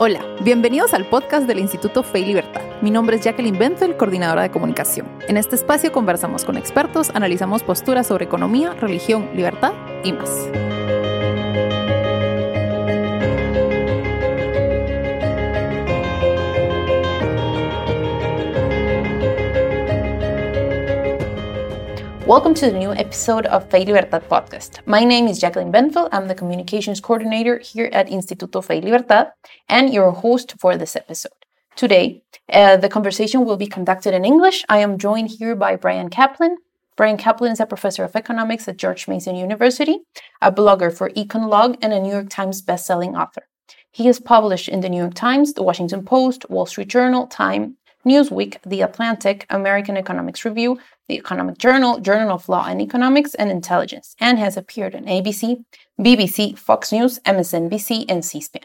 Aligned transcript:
Hola, 0.00 0.24
bienvenidos 0.42 0.94
al 0.94 1.06
podcast 1.06 1.48
del 1.48 1.58
Instituto 1.58 2.04
Fe 2.04 2.20
y 2.20 2.26
Libertad. 2.26 2.62
Mi 2.82 2.92
nombre 2.92 3.16
es 3.16 3.24
Jacqueline 3.24 3.58
Benfeld, 3.58 3.96
coordinadora 3.96 4.42
de 4.42 4.50
comunicación. 4.52 5.08
En 5.26 5.36
este 5.36 5.56
espacio 5.56 5.90
conversamos 5.90 6.44
con 6.44 6.56
expertos, 6.56 7.10
analizamos 7.14 7.64
posturas 7.64 8.06
sobre 8.06 8.26
economía, 8.26 8.74
religión, 8.74 9.28
libertad 9.34 9.72
y 10.04 10.12
más. 10.12 10.48
Welcome 22.28 22.52
to 22.56 22.70
the 22.70 22.78
new 22.78 22.92
episode 22.92 23.46
of 23.46 23.70
Fe 23.70 23.86
Libertad 23.86 24.28
podcast. 24.28 24.86
My 24.86 25.02
name 25.02 25.28
is 25.28 25.38
Jacqueline 25.38 25.72
Benfield. 25.72 26.10
I'm 26.12 26.28
the 26.28 26.34
communications 26.34 27.00
coordinator 27.00 27.58
here 27.58 27.88
at 27.90 28.08
Instituto 28.08 28.62
Fe 28.62 28.82
Libertad 28.82 29.32
and 29.66 29.94
your 29.94 30.10
host 30.10 30.54
for 30.60 30.76
this 30.76 30.94
episode. 30.94 31.40
Today, 31.74 32.22
uh, 32.52 32.76
the 32.76 32.90
conversation 32.90 33.46
will 33.46 33.56
be 33.56 33.66
conducted 33.66 34.12
in 34.12 34.26
English. 34.26 34.62
I 34.68 34.80
am 34.80 34.98
joined 34.98 35.30
here 35.38 35.56
by 35.56 35.76
Bryan 35.76 36.10
Caplan. 36.10 36.56
Bryan 36.96 37.16
Caplan 37.16 37.52
is 37.52 37.60
a 37.60 37.66
professor 37.66 38.04
of 38.04 38.14
economics 38.14 38.68
at 38.68 38.76
George 38.76 39.08
Mason 39.08 39.34
University, 39.34 40.00
a 40.42 40.52
blogger 40.52 40.94
for 40.94 41.08
EconLog, 41.08 41.78
and 41.80 41.94
a 41.94 41.98
New 41.98 42.12
York 42.12 42.28
Times 42.28 42.60
bestselling 42.60 43.18
author. 43.18 43.48
He 43.90 44.04
has 44.04 44.20
published 44.20 44.68
in 44.68 44.80
the 44.80 44.90
New 44.90 45.00
York 45.00 45.14
Times, 45.14 45.54
the 45.54 45.62
Washington 45.62 46.04
Post, 46.04 46.50
Wall 46.50 46.66
Street 46.66 46.88
Journal, 46.88 47.26
Time, 47.26 47.78
Newsweek, 48.06 48.58
The 48.66 48.82
Atlantic, 48.82 49.46
American 49.48 49.96
Economics 49.96 50.44
Review, 50.44 50.78
The 51.08 51.16
Economic 51.16 51.56
Journal, 51.56 52.00
Journal 52.00 52.32
of 52.32 52.48
Law 52.50 52.66
and 52.66 52.82
Economics 52.82 53.34
and 53.34 53.50
Intelligence, 53.50 54.14
and 54.20 54.38
has 54.38 54.58
appeared 54.58 54.94
on 54.94 55.04
ABC, 55.04 55.64
BBC, 55.98 56.56
Fox 56.58 56.92
News, 56.92 57.18
MSNBC, 57.20 58.04
and 58.10 58.22
C 58.22 58.42
SPAN. 58.42 58.62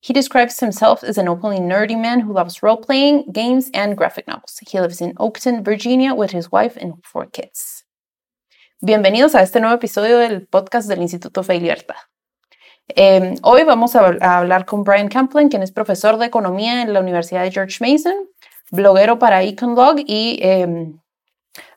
He 0.00 0.12
describes 0.12 0.58
himself 0.58 1.04
as 1.04 1.18
an 1.18 1.28
openly 1.28 1.58
nerdy 1.58 1.98
man 1.98 2.20
who 2.20 2.32
loves 2.32 2.62
role 2.64 2.76
playing, 2.76 3.30
games, 3.32 3.70
and 3.72 3.96
graphic 3.96 4.26
novels. 4.26 4.58
He 4.68 4.80
lives 4.80 5.00
in 5.00 5.14
Oakton, 5.14 5.64
Virginia, 5.64 6.14
with 6.14 6.32
his 6.32 6.50
wife 6.50 6.76
and 6.76 6.94
four 7.04 7.26
kids. 7.26 7.84
Bienvenidos 8.82 9.34
a 9.34 9.42
este 9.42 9.60
nuevo 9.60 9.76
episodio 9.76 10.18
del 10.18 10.46
podcast 10.46 10.88
del 10.88 11.00
Instituto 11.00 11.44
Fe 11.44 11.54
y 11.54 11.60
Libertad. 11.60 11.96
Eh, 12.88 13.36
hoy 13.42 13.62
vamos 13.62 13.94
a, 13.94 14.16
a, 14.20 14.38
hablar 14.38 14.66
con 14.66 14.82
Brian 14.82 15.08
Camplin, 15.08 15.48
quien 15.48 15.62
es 15.62 15.70
profesor 15.70 16.18
de 16.18 16.26
economía 16.26 16.82
en 16.82 16.92
la 16.92 17.00
Universidad 17.00 17.44
de 17.44 17.52
George 17.52 17.78
Mason, 17.80 18.28
bloguero 18.70 19.18
para 19.18 19.42
EconLog 19.42 20.00
y 20.00 20.38
eh, 20.42 20.92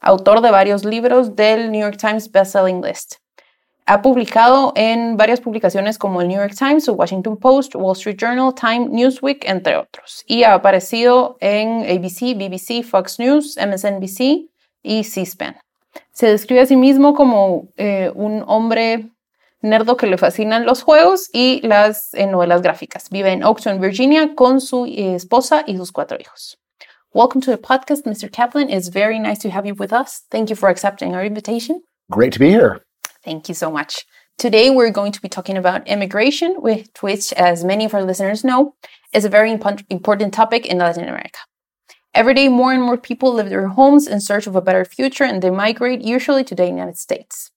autor 0.02 0.42
de 0.42 0.52
varios 0.52 0.86
libros 0.86 1.36
del 1.36 1.72
New 1.72 1.82
York 1.82 1.98
Times 1.98 2.32
Bestselling 2.32 2.82
List. 2.82 3.16
Ha 3.86 4.02
publicado 4.02 4.74
en 4.76 5.16
varias 5.16 5.40
publicaciones 5.40 5.98
como 5.98 6.22
el 6.22 6.28
New 6.28 6.38
York 6.38 6.54
Times, 6.58 6.88
el 6.90 6.96
Washington 6.96 7.38
Post, 7.38 7.74
Wall 7.76 7.96
Street 7.96 8.18
Journal, 8.20 8.54
Time, 8.54 8.90
Newsweek, 8.90 9.48
entre 9.48 9.78
otros. 9.78 10.24
Y 10.28 10.44
ha 10.44 10.56
aparecido 10.56 11.38
en 11.40 11.84
ABC, 11.84 12.36
BBC, 12.36 12.84
Fox 12.84 13.18
News, 13.18 13.58
MSNBC 13.58 14.50
y 14.84 15.04
C-SPAN. 15.06 15.56
Se 16.12 16.28
describe 16.28 16.62
a 16.62 16.66
sí 16.66 16.76
mismo 16.76 17.14
como 17.14 17.70
eh, 17.78 18.12
un 18.14 18.44
hombre 18.48 19.10
nerdo 19.62 19.98
que 19.98 20.08
le 20.08 20.18
fascinan 20.18 20.66
los 20.66 20.84
juegos 20.84 21.30
y 21.32 21.66
las 21.66 22.14
eh, 22.14 22.28
novelas 22.28 22.62
gráficas. 22.62 23.10
Vive 23.10 23.32
en 23.32 23.44
Oakton, 23.44 23.80
Virginia, 23.80 24.36
con 24.36 24.60
su 24.60 24.86
eh, 24.86 25.16
esposa 25.16 25.64
y 25.66 25.78
sus 25.78 25.92
cuatro 25.92 26.18
hijos. 26.20 26.60
Welcome 27.14 27.40
to 27.42 27.52
the 27.52 27.58
podcast, 27.58 28.04
Mr. 28.04 28.30
Caplan. 28.30 28.70
It's 28.70 28.90
very 28.90 29.18
nice 29.18 29.40
to 29.40 29.50
have 29.50 29.66
you 29.66 29.74
with 29.74 29.94
us. 29.94 30.24
Thank 30.30 30.50
you 30.50 30.58
for 30.58 30.68
accepting 30.68 31.16
our 31.16 31.24
invitation. 31.24 31.82
Great 32.12 32.34
to 32.34 32.40
be 32.40 32.50
here. 32.50 32.86
Thank 33.24 33.48
you 33.48 33.56
so 33.56 33.72
much. 33.72 34.06
Today, 34.38 34.70
we're 34.70 34.92
going 34.92 35.14
to 35.14 35.22
be 35.22 35.30
talking 35.30 35.56
about 35.56 35.88
immigration, 35.88 36.56
which, 36.60 37.32
as 37.34 37.64
many 37.64 37.86
of 37.86 37.94
our 37.94 38.04
listeners 38.04 38.44
know, 38.44 38.76
is 39.14 39.24
a 39.24 39.30
very 39.30 39.52
important 39.52 40.34
topic 40.34 40.66
in 40.66 40.80
Latin 40.80 41.06
America. 41.06 41.40
Every 42.14 42.34
day, 42.34 42.50
more 42.50 42.74
and 42.74 42.84
more 42.84 42.98
people 42.98 43.34
leave 43.34 43.50
their 43.50 43.70
homes 43.70 44.06
in 44.06 44.20
search 44.20 44.46
of 44.46 44.58
a 44.58 44.62
better 44.62 44.84
future 44.84 45.24
and 45.24 45.42
they 45.42 45.50
migrate, 45.50 46.02
usually 46.02 46.44
to 46.44 46.56
the 46.56 46.66
United 46.66 46.98
States. 46.98 47.52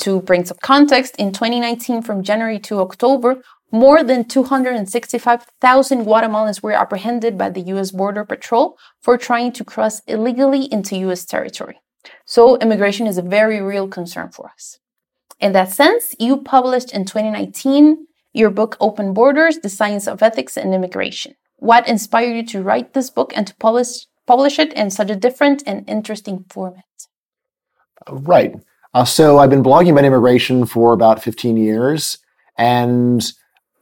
To 0.00 0.20
bring 0.20 0.44
some 0.44 0.58
context, 0.62 1.16
in 1.16 1.32
2019, 1.32 2.02
from 2.02 2.22
January 2.22 2.58
to 2.60 2.80
October, 2.80 3.42
more 3.72 4.02
than 4.02 4.24
265,000 4.24 6.04
Guatemalans 6.04 6.62
were 6.62 6.72
apprehended 6.72 7.36
by 7.36 7.50
the 7.50 7.62
US 7.62 7.90
Border 7.90 8.24
Patrol 8.24 8.76
for 9.00 9.18
trying 9.18 9.52
to 9.52 9.64
cross 9.64 10.00
illegally 10.06 10.72
into 10.72 10.96
US 11.08 11.24
territory. 11.24 11.80
So, 12.24 12.56
immigration 12.58 13.06
is 13.06 13.18
a 13.18 13.22
very 13.22 13.60
real 13.60 13.88
concern 13.88 14.30
for 14.30 14.50
us. 14.50 14.78
In 15.40 15.52
that 15.52 15.72
sense, 15.72 16.14
you 16.18 16.38
published 16.38 16.92
in 16.92 17.04
2019 17.04 18.06
your 18.32 18.50
book 18.50 18.76
Open 18.80 19.12
Borders 19.12 19.58
The 19.58 19.68
Science 19.68 20.06
of 20.06 20.22
Ethics 20.22 20.56
and 20.56 20.74
Immigration. 20.74 21.34
What 21.56 21.88
inspired 21.88 22.36
you 22.36 22.46
to 22.46 22.62
write 22.62 22.92
this 22.92 23.10
book 23.10 23.32
and 23.34 23.46
to 23.46 23.54
publish, 23.56 24.06
publish 24.26 24.58
it 24.58 24.72
in 24.74 24.90
such 24.90 25.10
a 25.10 25.16
different 25.16 25.62
and 25.66 25.88
interesting 25.88 26.44
format? 26.50 26.84
Right. 28.08 28.54
Uh, 28.94 29.04
so, 29.04 29.38
I've 29.38 29.50
been 29.50 29.64
blogging 29.64 29.92
about 29.92 30.04
immigration 30.04 30.66
for 30.66 30.92
about 30.92 31.22
15 31.22 31.56
years. 31.56 32.18
And 32.56 33.24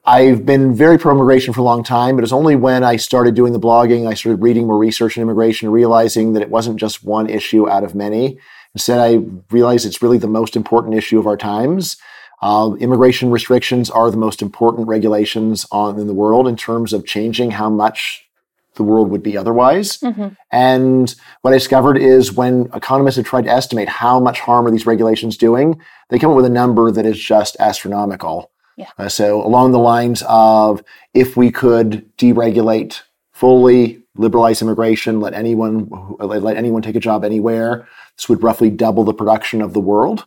I've 0.06 0.44
been 0.44 0.74
very 0.74 0.98
pro 0.98 1.12
immigration 1.12 1.54
for 1.54 1.60
a 1.60 1.64
long 1.64 1.82
time, 1.82 2.16
but 2.16 2.24
it's 2.24 2.32
only 2.32 2.56
when 2.56 2.84
I 2.84 2.96
started 2.96 3.34
doing 3.34 3.54
the 3.54 3.60
blogging, 3.60 4.06
I 4.06 4.12
started 4.12 4.42
reading 4.42 4.66
more 4.66 4.76
research 4.76 5.16
on 5.16 5.22
immigration, 5.22 5.70
realizing 5.70 6.34
that 6.34 6.42
it 6.42 6.50
wasn't 6.50 6.78
just 6.78 7.04
one 7.04 7.30
issue 7.30 7.70
out 7.70 7.84
of 7.84 7.94
many. 7.94 8.38
Instead, 8.74 8.98
I 8.98 9.24
realized 9.50 9.86
it's 9.86 10.02
really 10.02 10.18
the 10.18 10.26
most 10.26 10.56
important 10.56 10.94
issue 10.94 11.18
of 11.18 11.26
our 11.26 11.38
times. 11.38 11.96
Uh, 12.42 12.74
immigration 12.80 13.30
restrictions 13.30 13.88
are 13.88 14.10
the 14.10 14.18
most 14.18 14.42
important 14.42 14.88
regulations 14.88 15.64
on 15.72 15.98
in 15.98 16.06
the 16.06 16.12
world 16.12 16.46
in 16.46 16.56
terms 16.56 16.92
of 16.92 17.06
changing 17.06 17.52
how 17.52 17.70
much 17.70 18.28
the 18.74 18.82
world 18.82 19.08
would 19.08 19.22
be 19.22 19.38
otherwise. 19.38 19.98
Mm-hmm. 19.98 20.28
And 20.50 21.14
what 21.40 21.52
I 21.52 21.56
discovered 21.56 21.96
is 21.96 22.32
when 22.32 22.68
economists 22.74 23.16
have 23.16 23.24
tried 23.24 23.44
to 23.44 23.50
estimate 23.50 23.88
how 23.88 24.20
much 24.20 24.40
harm 24.40 24.66
are 24.66 24.70
these 24.70 24.86
regulations 24.86 25.38
doing, 25.38 25.80
they 26.10 26.18
come 26.18 26.30
up 26.30 26.36
with 26.36 26.44
a 26.44 26.50
number 26.50 26.90
that 26.90 27.06
is 27.06 27.18
just 27.18 27.56
astronomical. 27.58 28.50
Yeah. 28.76 28.90
Uh, 28.98 29.08
so 29.08 29.44
along 29.44 29.72
the 29.72 29.78
lines 29.78 30.22
of 30.28 30.82
if 31.12 31.36
we 31.36 31.50
could 31.50 32.10
deregulate 32.16 33.02
fully, 33.32 34.02
liberalize 34.16 34.62
immigration, 34.62 35.20
let 35.20 35.34
anyone 35.34 35.88
let 36.18 36.56
anyone 36.56 36.82
take 36.82 36.96
a 36.96 37.00
job 37.00 37.24
anywhere, 37.24 37.88
this 38.16 38.28
would 38.28 38.42
roughly 38.42 38.70
double 38.70 39.04
the 39.04 39.14
production 39.14 39.60
of 39.60 39.72
the 39.72 39.80
world. 39.80 40.26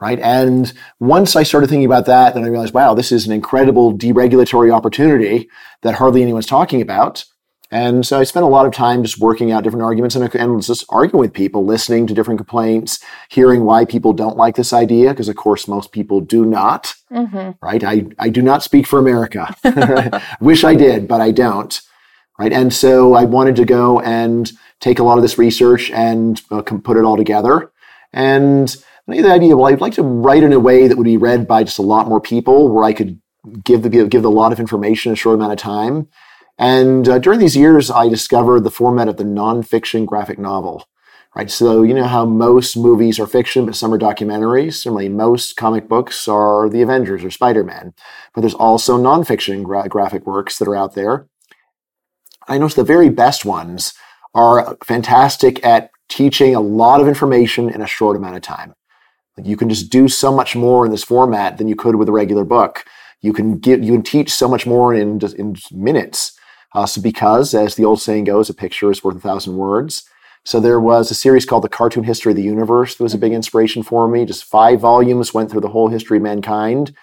Right. 0.00 0.20
And 0.20 0.72
once 1.00 1.34
I 1.34 1.42
started 1.42 1.68
thinking 1.68 1.84
about 1.84 2.06
that, 2.06 2.34
then 2.34 2.44
I 2.44 2.48
realized, 2.48 2.72
wow, 2.72 2.94
this 2.94 3.10
is 3.10 3.26
an 3.26 3.32
incredible 3.32 3.92
deregulatory 3.92 4.72
opportunity 4.72 5.48
that 5.82 5.96
hardly 5.96 6.22
anyone's 6.22 6.46
talking 6.46 6.80
about. 6.80 7.24
And 7.70 8.06
so 8.06 8.18
I 8.18 8.24
spent 8.24 8.44
a 8.44 8.48
lot 8.48 8.66
of 8.66 8.72
time 8.72 9.02
just 9.02 9.18
working 9.18 9.52
out 9.52 9.62
different 9.62 9.84
arguments 9.84 10.16
and, 10.16 10.34
and 10.34 10.62
just 10.62 10.84
arguing 10.88 11.20
with 11.20 11.34
people, 11.34 11.66
listening 11.66 12.06
to 12.06 12.14
different 12.14 12.38
complaints, 12.38 12.98
hearing 13.28 13.64
why 13.64 13.84
people 13.84 14.14
don't 14.14 14.38
like 14.38 14.56
this 14.56 14.72
idea, 14.72 15.10
because 15.10 15.28
of 15.28 15.36
course 15.36 15.68
most 15.68 15.92
people 15.92 16.20
do 16.20 16.46
not. 16.46 16.94
Mm-hmm. 17.12 17.50
Right? 17.60 17.84
I, 17.84 18.06
I 18.18 18.30
do 18.30 18.40
not 18.40 18.62
speak 18.62 18.86
for 18.86 18.98
America. 18.98 19.54
Wish 20.40 20.64
I 20.64 20.74
did, 20.74 21.06
but 21.06 21.20
I 21.20 21.30
don't. 21.30 21.78
Right? 22.38 22.52
And 22.52 22.72
so 22.72 23.14
I 23.14 23.24
wanted 23.24 23.56
to 23.56 23.64
go 23.64 24.00
and 24.00 24.50
take 24.80 24.98
a 24.98 25.02
lot 25.02 25.18
of 25.18 25.22
this 25.22 25.38
research 25.38 25.90
and 25.90 26.40
uh, 26.50 26.62
put 26.62 26.96
it 26.96 27.04
all 27.04 27.16
together. 27.16 27.70
And 28.12 28.74
the 29.06 29.30
idea, 29.30 29.56
well, 29.56 29.66
I'd 29.66 29.80
like 29.80 29.94
to 29.94 30.02
write 30.02 30.42
in 30.42 30.52
a 30.52 30.60
way 30.60 30.88
that 30.88 30.96
would 30.96 31.04
be 31.04 31.16
read 31.16 31.46
by 31.46 31.64
just 31.64 31.78
a 31.78 31.82
lot 31.82 32.08
more 32.08 32.20
people, 32.20 32.68
where 32.72 32.84
I 32.84 32.92
could 32.92 33.20
give 33.64 33.82
the 33.82 34.06
give 34.06 34.24
a 34.24 34.28
lot 34.28 34.52
of 34.52 34.60
information 34.60 35.10
in 35.10 35.14
a 35.14 35.16
short 35.16 35.34
amount 35.34 35.52
of 35.52 35.58
time 35.58 36.08
and 36.58 37.08
uh, 37.08 37.18
during 37.18 37.38
these 37.38 37.56
years, 37.56 37.90
I 37.90 38.08
discovered 38.08 38.64
the 38.64 38.70
format 38.70 39.08
of 39.08 39.16
the 39.16 39.24
nonfiction 39.24 40.06
graphic 40.06 40.38
novel. 40.38 40.84
Right, 41.36 41.50
so 41.50 41.82
you 41.82 41.94
know 41.94 42.06
how 42.06 42.24
most 42.24 42.76
movies 42.76 43.20
are 43.20 43.26
fiction, 43.26 43.66
but 43.66 43.76
some 43.76 43.92
are 43.92 43.98
documentaries. 43.98 44.74
Similarly, 44.74 45.10
most 45.10 45.56
comic 45.56 45.86
books 45.86 46.26
are 46.26 46.68
the 46.68 46.82
Avengers 46.82 47.22
or 47.22 47.30
Spider-Man, 47.30 47.92
but 48.34 48.40
there's 48.40 48.54
also 48.54 48.98
nonfiction 48.98 49.62
gra- 49.62 49.88
graphic 49.88 50.26
works 50.26 50.58
that 50.58 50.66
are 50.66 50.74
out 50.74 50.94
there. 50.94 51.28
I 52.48 52.56
noticed 52.56 52.76
the 52.76 52.82
very 52.82 53.10
best 53.10 53.44
ones 53.44 53.92
are 54.34 54.76
fantastic 54.82 55.64
at 55.64 55.90
teaching 56.08 56.54
a 56.54 56.60
lot 56.60 57.00
of 57.00 57.06
information 57.06 57.68
in 57.68 57.82
a 57.82 57.86
short 57.86 58.16
amount 58.16 58.36
of 58.36 58.42
time. 58.42 58.74
Like 59.36 59.46
you 59.46 59.56
can 59.56 59.68
just 59.68 59.90
do 59.90 60.08
so 60.08 60.32
much 60.32 60.56
more 60.56 60.86
in 60.86 60.90
this 60.90 61.04
format 61.04 61.58
than 61.58 61.68
you 61.68 61.76
could 61.76 61.96
with 61.96 62.08
a 62.08 62.12
regular 62.12 62.44
book. 62.44 62.84
You 63.20 63.32
can 63.32 63.58
give, 63.58 63.84
you 63.84 63.92
can 63.92 64.02
teach 64.02 64.32
so 64.32 64.48
much 64.48 64.66
more 64.66 64.94
in 64.94 65.20
just 65.20 65.36
in 65.36 65.56
minutes. 65.70 66.37
Uh, 66.74 66.86
so 66.86 67.00
because, 67.00 67.54
as 67.54 67.74
the 67.74 67.84
old 67.84 68.00
saying 68.00 68.24
goes, 68.24 68.50
a 68.50 68.54
picture 68.54 68.90
is 68.90 69.02
worth 69.02 69.16
a 69.16 69.20
thousand 69.20 69.56
words. 69.56 70.08
So 70.44 70.60
there 70.60 70.80
was 70.80 71.10
a 71.10 71.14
series 71.14 71.44
called 71.44 71.64
The 71.64 71.68
Cartoon 71.68 72.04
History 72.04 72.32
of 72.32 72.36
the 72.36 72.42
Universe 72.42 72.94
that 72.94 73.02
was 73.02 73.14
a 73.14 73.18
big 73.18 73.32
inspiration 73.32 73.82
for 73.82 74.08
me. 74.08 74.24
Just 74.24 74.44
five 74.44 74.80
volumes 74.80 75.34
went 75.34 75.50
through 75.50 75.60
the 75.60 75.68
whole 75.68 75.88
history 75.88 76.18
of 76.18 76.22
mankind. 76.22 76.94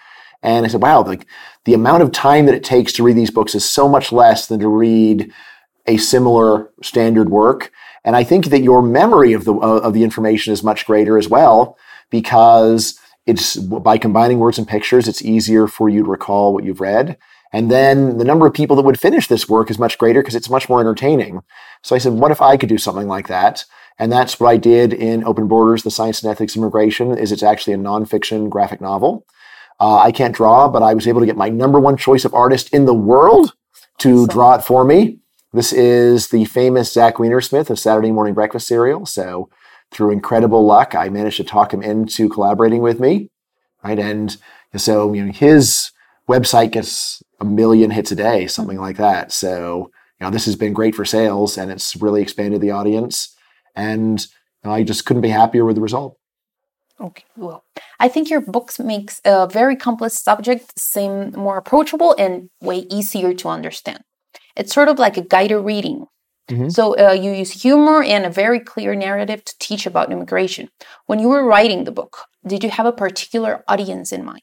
And 0.42 0.64
I 0.64 0.68
said, 0.68 0.82
wow, 0.82 1.02
like 1.02 1.26
the 1.64 1.74
amount 1.74 2.02
of 2.02 2.12
time 2.12 2.46
that 2.46 2.54
it 2.54 2.64
takes 2.64 2.92
to 2.94 3.02
read 3.02 3.16
these 3.16 3.30
books 3.30 3.54
is 3.54 3.68
so 3.68 3.88
much 3.88 4.12
less 4.12 4.46
than 4.46 4.60
to 4.60 4.68
read 4.68 5.32
a 5.86 5.96
similar 5.96 6.70
standard 6.82 7.30
work. 7.30 7.72
And 8.04 8.16
I 8.16 8.24
think 8.24 8.46
that 8.46 8.62
your 8.62 8.82
memory 8.82 9.32
of 9.32 9.44
the 9.44 9.54
uh, 9.54 9.78
of 9.78 9.92
the 9.92 10.04
information 10.04 10.52
is 10.52 10.62
much 10.62 10.86
greater 10.86 11.18
as 11.18 11.28
well 11.28 11.76
because 12.10 12.98
it's 13.26 13.56
by 13.56 13.98
combining 13.98 14.38
words 14.38 14.58
and 14.58 14.68
pictures, 14.68 15.08
it's 15.08 15.22
easier 15.22 15.66
for 15.66 15.88
you 15.88 16.04
to 16.04 16.10
recall 16.10 16.54
what 16.54 16.64
you've 16.64 16.80
read. 16.80 17.18
And 17.52 17.70
then 17.70 18.18
the 18.18 18.24
number 18.24 18.46
of 18.46 18.54
people 18.54 18.76
that 18.76 18.84
would 18.84 19.00
finish 19.00 19.28
this 19.28 19.48
work 19.48 19.70
is 19.70 19.78
much 19.78 19.98
greater 19.98 20.20
because 20.20 20.34
it's 20.34 20.50
much 20.50 20.68
more 20.68 20.80
entertaining. 20.80 21.40
So 21.82 21.94
I 21.94 21.98
said, 21.98 22.14
what 22.14 22.32
if 22.32 22.42
I 22.42 22.56
could 22.56 22.68
do 22.68 22.78
something 22.78 23.08
like 23.08 23.28
that? 23.28 23.64
And 23.98 24.12
that's 24.12 24.38
what 24.38 24.48
I 24.48 24.56
did 24.56 24.92
in 24.92 25.24
Open 25.24 25.48
Borders, 25.48 25.82
The 25.82 25.90
Science 25.90 26.22
and 26.22 26.30
Ethics 26.30 26.54
of 26.54 26.60
Immigration, 26.60 27.16
is 27.16 27.32
it's 27.32 27.42
actually 27.42 27.74
a 27.74 27.78
nonfiction 27.78 28.50
graphic 28.50 28.80
novel. 28.80 29.24
Uh, 29.80 29.98
I 29.98 30.12
can't 30.12 30.34
draw, 30.34 30.68
but 30.68 30.82
I 30.82 30.94
was 30.94 31.06
able 31.06 31.20
to 31.20 31.26
get 31.26 31.36
my 31.36 31.48
number 31.48 31.78
one 31.80 31.96
choice 31.96 32.24
of 32.24 32.34
artist 32.34 32.68
in 32.74 32.84
the 32.84 32.94
world 32.94 33.54
to 33.98 34.22
awesome. 34.22 34.26
draw 34.26 34.54
it 34.56 34.64
for 34.64 34.84
me. 34.84 35.20
This 35.52 35.72
is 35.72 36.28
the 36.28 36.44
famous 36.44 36.92
Zach 36.92 37.16
Weinersmith 37.16 37.70
of 37.70 37.78
Saturday 37.78 38.12
Morning 38.12 38.34
Breakfast 38.34 38.68
Cereal. 38.68 39.06
So 39.06 39.48
through 39.90 40.10
incredible 40.10 40.66
luck, 40.66 40.94
I 40.94 41.08
managed 41.08 41.38
to 41.38 41.44
talk 41.44 41.72
him 41.72 41.82
into 41.82 42.28
collaborating 42.28 42.82
with 42.82 43.00
me. 43.00 43.30
Right. 43.82 43.98
And 43.98 44.36
so, 44.76 45.12
you 45.12 45.24
know, 45.24 45.32
his 45.32 45.92
website 46.28 46.72
gets 46.72 47.22
a 47.40 47.44
million 47.44 47.90
hits 47.90 48.12
a 48.12 48.16
day, 48.16 48.46
something 48.46 48.78
like 48.78 48.96
that. 48.96 49.32
So, 49.32 49.90
you 50.20 50.24
know, 50.24 50.30
this 50.30 50.46
has 50.46 50.56
been 50.56 50.72
great 50.72 50.94
for 50.94 51.04
sales 51.04 51.58
and 51.58 51.70
it's 51.70 51.96
really 51.96 52.22
expanded 52.22 52.60
the 52.60 52.70
audience. 52.70 53.36
And 53.74 54.26
I 54.64 54.82
just 54.82 55.04
couldn't 55.04 55.22
be 55.22 55.28
happier 55.28 55.64
with 55.64 55.76
the 55.76 55.82
result. 55.82 56.18
Okay, 56.98 57.24
well, 57.36 57.62
I 58.00 58.08
think 58.08 58.30
your 58.30 58.40
books 58.40 58.78
makes 58.78 59.20
a 59.24 59.46
very 59.46 59.76
complex 59.76 60.22
subject 60.22 60.78
seem 60.78 61.32
more 61.32 61.58
approachable 61.58 62.14
and 62.18 62.48
way 62.62 62.86
easier 62.90 63.34
to 63.34 63.48
understand. 63.48 64.00
It's 64.56 64.72
sort 64.72 64.88
of 64.88 64.98
like 64.98 65.18
a 65.18 65.22
guided 65.22 65.62
reading. 65.62 66.06
Mm-hmm. 66.48 66.70
So 66.70 66.96
uh, 66.96 67.12
you 67.12 67.32
use 67.32 67.62
humor 67.62 68.02
and 68.02 68.24
a 68.24 68.30
very 68.30 68.60
clear 68.60 68.94
narrative 68.94 69.44
to 69.44 69.54
teach 69.58 69.84
about 69.84 70.10
immigration. 70.10 70.70
When 71.04 71.18
you 71.18 71.28
were 71.28 71.44
writing 71.44 71.84
the 71.84 71.92
book, 71.92 72.24
did 72.46 72.64
you 72.64 72.70
have 72.70 72.86
a 72.86 72.92
particular 72.92 73.62
audience 73.68 74.10
in 74.10 74.24
mind? 74.24 74.42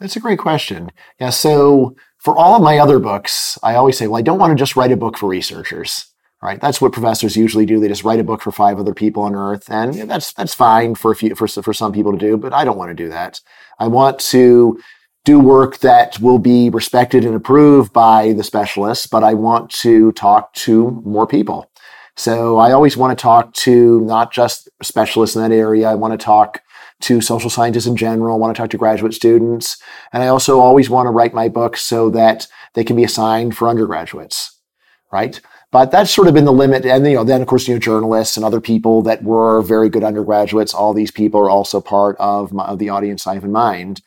That's 0.00 0.16
a 0.16 0.20
great 0.20 0.38
question. 0.38 0.90
Yeah, 1.18 1.30
so 1.30 1.94
for 2.20 2.36
all 2.36 2.54
of 2.54 2.62
my 2.62 2.78
other 2.78 2.98
books, 2.98 3.58
I 3.62 3.74
always 3.74 3.98
say, 3.98 4.06
well, 4.06 4.18
I 4.18 4.22
don't 4.22 4.38
want 4.38 4.50
to 4.50 4.62
just 4.62 4.76
write 4.76 4.92
a 4.92 4.96
book 4.96 5.18
for 5.18 5.28
researchers. 5.28 6.06
Right, 6.42 6.58
that's 6.58 6.80
what 6.80 6.92
professors 6.92 7.36
usually 7.36 7.66
do. 7.66 7.80
They 7.80 7.88
just 7.88 8.02
write 8.02 8.18
a 8.18 8.24
book 8.24 8.40
for 8.40 8.50
five 8.50 8.78
other 8.78 8.94
people 8.94 9.24
on 9.24 9.34
Earth, 9.34 9.70
and 9.70 10.08
that's 10.08 10.32
that's 10.32 10.54
fine 10.54 10.94
for 10.94 11.10
a 11.10 11.14
few 11.14 11.34
for 11.34 11.46
for 11.46 11.74
some 11.74 11.92
people 11.92 12.12
to 12.12 12.18
do. 12.18 12.38
But 12.38 12.54
I 12.54 12.64
don't 12.64 12.78
want 12.78 12.88
to 12.88 12.94
do 12.94 13.10
that. 13.10 13.42
I 13.78 13.88
want 13.88 14.18
to 14.30 14.80
do 15.26 15.38
work 15.38 15.78
that 15.80 16.18
will 16.20 16.38
be 16.38 16.70
respected 16.70 17.26
and 17.26 17.34
approved 17.34 17.92
by 17.92 18.32
the 18.32 18.42
specialists, 18.42 19.06
but 19.06 19.22
I 19.22 19.34
want 19.34 19.70
to 19.70 20.12
talk 20.12 20.54
to 20.54 21.02
more 21.04 21.26
people. 21.26 21.70
So 22.16 22.58
I 22.58 22.72
always 22.72 22.96
want 22.96 23.16
to 23.16 23.22
talk 23.22 23.52
to 23.54 24.00
not 24.00 24.32
just 24.32 24.68
specialists 24.82 25.36
in 25.36 25.42
that 25.42 25.52
area. 25.52 25.90
I 25.90 25.94
want 25.94 26.18
to 26.18 26.24
talk 26.24 26.62
to 27.00 27.20
social 27.20 27.50
scientists 27.50 27.86
in 27.86 27.96
general. 27.96 28.38
Want 28.38 28.54
to 28.54 28.60
talk 28.60 28.70
to 28.70 28.78
graduate 28.78 29.14
students. 29.14 29.78
And 30.12 30.22
I 30.22 30.28
also 30.28 30.60
always 30.60 30.90
want 30.90 31.06
to 31.06 31.10
write 31.10 31.34
my 31.34 31.48
books 31.48 31.82
so 31.82 32.10
that 32.10 32.46
they 32.74 32.84
can 32.84 32.96
be 32.96 33.04
assigned 33.04 33.56
for 33.56 33.68
undergraduates, 33.68 34.58
right? 35.12 35.40
But 35.72 35.90
that's 35.90 36.10
sort 36.10 36.26
of 36.26 36.34
been 36.34 36.44
the 36.44 36.52
limit. 36.52 36.84
And 36.84 37.06
you 37.06 37.14
know, 37.14 37.24
then 37.24 37.42
of 37.42 37.46
course, 37.46 37.68
you 37.68 37.74
know, 37.74 37.80
journalists 37.80 38.36
and 38.36 38.44
other 38.44 38.60
people 38.60 39.02
that 39.02 39.22
were 39.22 39.62
very 39.62 39.88
good 39.88 40.04
undergraduates. 40.04 40.74
All 40.74 40.92
these 40.92 41.12
people 41.12 41.40
are 41.40 41.50
also 41.50 41.80
part 41.80 42.16
of, 42.18 42.52
my, 42.52 42.64
of 42.64 42.78
the 42.78 42.88
audience 42.88 43.26
I 43.26 43.34
have 43.34 43.44
in 43.44 43.52
mind. 43.52 44.02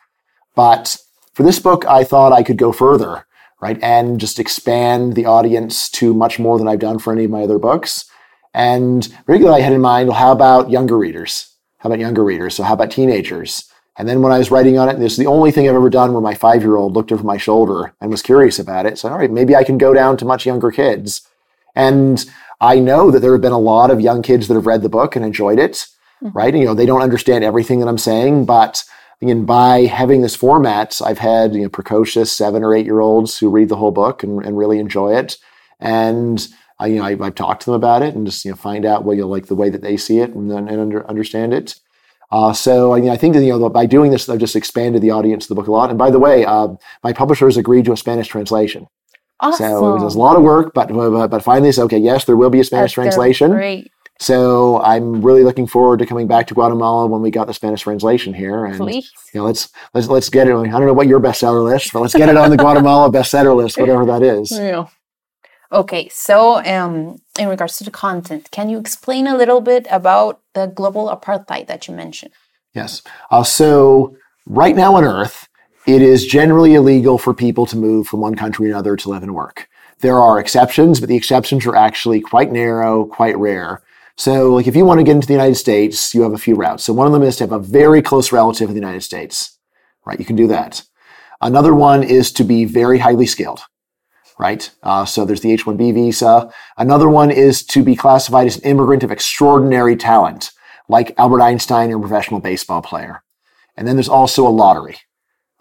But 0.56 0.98
for 1.34 1.44
this 1.44 1.60
book, 1.60 1.86
I 1.86 2.04
thought 2.04 2.34
I 2.34 2.44
could 2.44 2.58
go 2.58 2.72
further, 2.72 3.26
right, 3.62 3.82
and 3.82 4.20
just 4.20 4.40
expand 4.40 5.16
the 5.16 5.26
audience 5.26 5.90
to 5.92 6.14
much 6.14 6.38
more 6.38 6.58
than 6.58 6.68
I've 6.68 6.80
done 6.80 7.00
for 7.00 7.14
any 7.14 7.24
of 7.24 7.32
my 7.32 7.44
other 7.44 7.58
books. 7.58 8.06
And 8.54 9.08
regularly, 9.26 9.62
I 9.62 9.64
had 9.64 9.74
in 9.74 9.82
mind, 9.82 10.10
well, 10.10 10.18
how 10.18 10.32
about 10.32 10.70
younger 10.70 10.98
readers? 10.98 11.53
How 11.84 11.90
about 11.90 12.00
younger 12.00 12.24
readers? 12.24 12.56
So 12.56 12.64
how 12.64 12.76
about 12.76 12.92
teenagers? 12.92 13.70
And 13.98 14.08
then 14.08 14.22
when 14.22 14.32
I 14.32 14.38
was 14.38 14.50
writing 14.50 14.78
on 14.78 14.88
it, 14.88 15.00
this 15.00 15.12
is 15.12 15.18
the 15.18 15.28
only 15.28 15.52
thing 15.52 15.68
I've 15.68 15.76
ever 15.76 15.90
done 15.90 16.14
where 16.14 16.22
my 16.22 16.34
five 16.34 16.62
year 16.62 16.78
old 16.78 16.94
looked 16.94 17.12
over 17.12 17.24
my 17.24 17.36
shoulder 17.36 17.94
and 18.00 18.10
was 18.10 18.22
curious 18.22 18.58
about 18.58 18.86
it. 18.86 18.98
So, 18.98 19.10
all 19.10 19.18
right, 19.18 19.30
maybe 19.30 19.54
I 19.54 19.66
can 19.66 19.78
go 19.78 19.94
down 19.94 20.16
to 20.18 20.26
much 20.26 20.46
younger 20.46 20.72
kids. 20.72 21.28
And 21.76 22.26
I 22.62 22.80
know 22.80 23.12
that 23.12 23.20
there 23.20 23.34
have 23.34 23.42
been 23.42 23.52
a 23.52 23.60
lot 23.60 23.92
of 23.92 24.00
young 24.00 24.22
kids 24.22 24.48
that 24.48 24.54
have 24.54 24.66
read 24.66 24.82
the 24.82 24.88
book 24.88 25.18
and 25.18 25.26
enjoyed 25.26 25.60
it, 25.60 25.86
mm-hmm. 26.24 26.30
right? 26.30 26.54
And, 26.54 26.60
you 26.60 26.66
know, 26.66 26.74
they 26.74 26.86
don't 26.86 27.02
understand 27.02 27.44
everything 27.44 27.82
that 27.82 27.90
I'm 27.90 27.98
saying, 27.98 28.46
but 28.46 28.86
again, 29.22 29.44
by 29.44 29.82
having 29.82 30.22
this 30.22 30.38
format, 30.38 31.02
I've 31.04 31.20
had 31.20 31.54
you 31.54 31.64
know, 31.64 31.70
precocious 31.70 32.32
seven 32.32 32.64
or 32.64 32.74
eight 32.74 32.86
year 32.86 33.02
olds 33.02 33.38
who 33.38 33.50
read 33.50 33.68
the 33.68 33.76
whole 33.76 33.92
book 33.92 34.24
and, 34.24 34.44
and 34.46 34.58
really 34.58 34.80
enjoy 34.80 35.18
it. 35.18 35.38
And 35.82 36.48
I, 36.80 36.88
you 36.88 36.96
know, 36.98 37.04
I, 37.04 37.16
have 37.16 37.36
talked 37.36 37.62
to 37.64 37.66
them 37.68 37.76
about 37.76 38.02
it 38.02 38.16
and 38.16 38.26
just 38.26 38.44
you 38.46 38.52
know 38.52 38.58
find 38.58 38.86
out 38.86 39.04
what 39.04 39.16
you 39.16 39.22
know, 39.22 39.30
like 39.30 39.48
the 39.48 39.56
way 39.56 39.70
that 39.70 39.82
they 39.82 39.98
see 39.98 40.20
it 40.20 40.34
and, 40.34 40.52
and 40.52 40.70
under, 40.70 41.08
understand 41.08 41.54
it. 41.54 41.76
Uh, 42.32 42.52
so 42.52 42.94
I, 42.94 43.00
mean, 43.00 43.12
I 43.12 43.18
think 43.18 43.36
that 43.36 43.44
you 43.44 43.58
know 43.58 43.70
by 43.70 43.86
doing 43.86 44.12
this, 44.12 44.28
I've 44.28 44.40
just 44.40 44.56
expanded 44.56 45.02
the 45.02 45.12
audience 45.12 45.46
of 45.46 45.50
the 45.50 45.56
book 45.56 45.68
a 45.68 45.72
lot. 45.72 45.90
And 45.90 46.00
by 46.00 46.10
the 46.10 46.20
way, 46.20 46.46
uh, 46.46 46.70
my 47.04 47.14
publishers 47.14 47.58
agreed 47.58 47.86
to 47.86 47.94
a 47.94 47.98
Spanish 47.98 48.28
translation. 48.28 48.88
Awesome. 49.40 49.70
So 49.70 49.96
it 49.96 50.04
was 50.04 50.16
a 50.16 50.20
lot 50.20 50.36
of 50.36 50.44
work, 50.44 50.74
but 50.74 50.90
but, 50.90 51.28
but 51.28 51.44
finally, 51.44 51.70
it's 51.70 51.80
okay. 51.80 51.98
Yes, 51.98 52.26
there 52.26 52.38
will 52.38 52.50
be 52.50 52.60
a 52.60 52.64
Spanish 52.64 52.96
That's 52.96 53.16
translation. 53.16 53.52
Great. 53.52 53.92
So 54.20 54.80
I'm 54.82 55.22
really 55.22 55.44
looking 55.44 55.68
forward 55.68 56.00
to 56.00 56.06
coming 56.06 56.28
back 56.28 56.48
to 56.48 56.54
Guatemala 56.54 57.08
when 57.08 57.22
we 57.22 57.32
got 57.32 57.48
the 57.48 57.54
Spanish 57.54 57.82
translation 57.82 58.34
here, 58.34 58.66
and 58.66 58.78
Please. 58.78 59.12
you 59.34 59.40
know, 59.40 59.46
let's 59.46 59.70
let's 59.94 60.08
let's 60.08 60.30
get 60.30 60.48
it. 60.48 60.56
I 60.56 60.66
don't 60.68 60.86
know 60.86 60.94
what 60.94 61.08
your 61.08 61.20
bestseller 61.20 61.64
list, 61.64 61.92
but 61.94 62.02
let's 62.02 62.14
get 62.14 62.30
it 62.30 62.38
on 62.38 62.50
the 62.50 62.58
Guatemala 62.58 63.10
bestseller 63.12 63.56
list, 63.56 63.78
whatever 63.78 64.06
that 64.06 64.24
is. 64.24 64.52
Yeah. 64.52 64.88
Okay, 65.74 66.08
so 66.10 66.64
um, 66.66 67.18
in 67.40 67.48
regards 67.48 67.78
to 67.78 67.84
the 67.84 67.90
content, 67.90 68.52
can 68.52 68.70
you 68.70 68.78
explain 68.78 69.26
a 69.26 69.36
little 69.36 69.60
bit 69.60 69.88
about 69.90 70.40
the 70.54 70.68
global 70.68 71.08
apartheid 71.10 71.66
that 71.66 71.88
you 71.88 71.96
mentioned? 71.96 72.32
Yes. 72.76 73.02
Uh, 73.32 73.44
so 73.44 74.16
right 74.46 74.76
now 74.76 74.96
on 74.96 75.04
Earth, 75.04 75.50
it 75.88 76.04
is 76.04 76.28
generally 76.28 76.76
illegal 76.76 77.18
for 77.18 77.34
people 77.34 77.66
to 77.66 77.76
move 77.76 78.08
from 78.08 78.22
one 78.22 78.36
country 78.36 78.68
to 78.68 78.72
another 78.74 78.96
to 78.96 79.10
live 79.10 79.24
and 79.24 79.34
work. 79.34 79.68
There 80.00 80.20
are 80.20 80.40
exceptions, 80.40 81.00
but 81.00 81.10
the 81.10 81.16
exceptions 81.16 81.66
are 81.66 81.76
actually 81.76 82.22
quite 82.22 82.52
narrow, 82.52 83.06
quite 83.06 83.38
rare. 83.38 83.82
So, 84.16 84.54
like 84.54 84.68
if 84.68 84.76
you 84.76 84.86
want 84.86 85.00
to 85.00 85.04
get 85.04 85.16
into 85.16 85.28
the 85.28 85.34
United 85.34 85.56
States, 85.56 86.14
you 86.14 86.22
have 86.22 86.34
a 86.34 86.38
few 86.38 86.54
routes. 86.54 86.84
So, 86.84 86.94
one 86.94 87.08
of 87.08 87.14
them 87.14 87.24
is 87.24 87.38
to 87.38 87.46
have 87.46 87.52
a 87.52 87.58
very 87.58 88.04
close 88.04 88.32
relative 88.32 88.70
in 88.70 88.76
the 88.76 88.82
United 88.82 89.02
States, 89.02 89.58
right? 90.06 90.20
You 90.20 90.26
can 90.26 90.36
do 90.36 90.48
that. 90.48 90.84
Another 91.42 91.74
one 91.74 92.04
is 92.04 92.32
to 92.34 92.44
be 92.44 92.64
very 92.64 93.00
highly 93.00 93.26
skilled, 93.26 93.62
right? 94.40 94.70
Uh, 94.84 95.06
so, 95.06 95.26
there's 95.26 95.42
the 95.42 95.52
H 95.52 95.66
1B 95.66 95.94
visa. 95.94 96.52
Another 96.78 97.10
one 97.10 97.32
is 97.32 97.64
to 97.68 97.84
be 97.84 97.96
classified 97.96 98.48
as 98.48 98.58
an 98.58 98.64
immigrant 98.64 99.04
of 99.04 99.12
extraordinary 99.12 99.96
talent, 99.96 100.52
like 100.90 101.18
Albert 101.18 101.42
Einstein 101.42 101.92
or 101.92 101.98
a 101.98 102.02
professional 102.02 102.40
baseball 102.40 102.82
player. 102.82 103.24
And 103.76 103.88
then 103.88 103.96
there's 103.96 104.10
also 104.10 104.48
a 104.48 104.50
lottery 104.50 104.98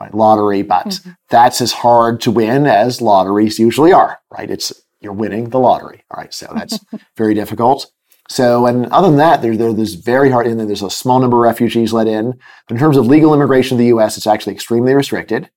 right? 0.02 0.14
Lottery, 0.14 0.62
but 0.62 0.86
mm-hmm. 0.86 1.10
that's 1.30 1.60
as 1.60 1.72
hard 1.72 2.20
to 2.22 2.30
win 2.30 2.66
as 2.66 3.00
lotteries 3.00 3.58
usually 3.58 3.92
are, 3.92 4.20
right? 4.30 4.50
It's 4.50 4.72
you're 5.00 5.12
winning 5.12 5.50
the 5.50 5.58
lottery. 5.58 6.04
All 6.10 6.20
right, 6.20 6.32
so 6.32 6.50
that's 6.54 6.78
very 7.16 7.34
difficult. 7.34 7.90
So, 8.28 8.66
and 8.66 8.86
other 8.86 9.08
than 9.08 9.18
that, 9.18 9.42
there, 9.42 9.56
there, 9.56 9.72
there's 9.72 9.94
very 9.94 10.30
hard, 10.30 10.46
and 10.46 10.58
then 10.58 10.66
there's 10.66 10.82
a 10.82 10.90
small 10.90 11.20
number 11.20 11.36
of 11.38 11.42
refugees 11.42 11.92
let 11.92 12.06
in. 12.06 12.32
But 12.66 12.74
in 12.74 12.78
terms 12.78 12.96
of 12.96 13.06
legal 13.06 13.34
immigration 13.34 13.76
to 13.76 13.82
the 13.82 13.88
U.S., 13.88 14.16
it's 14.16 14.26
actually 14.26 14.54
extremely 14.54 14.94
restricted. 14.94 15.50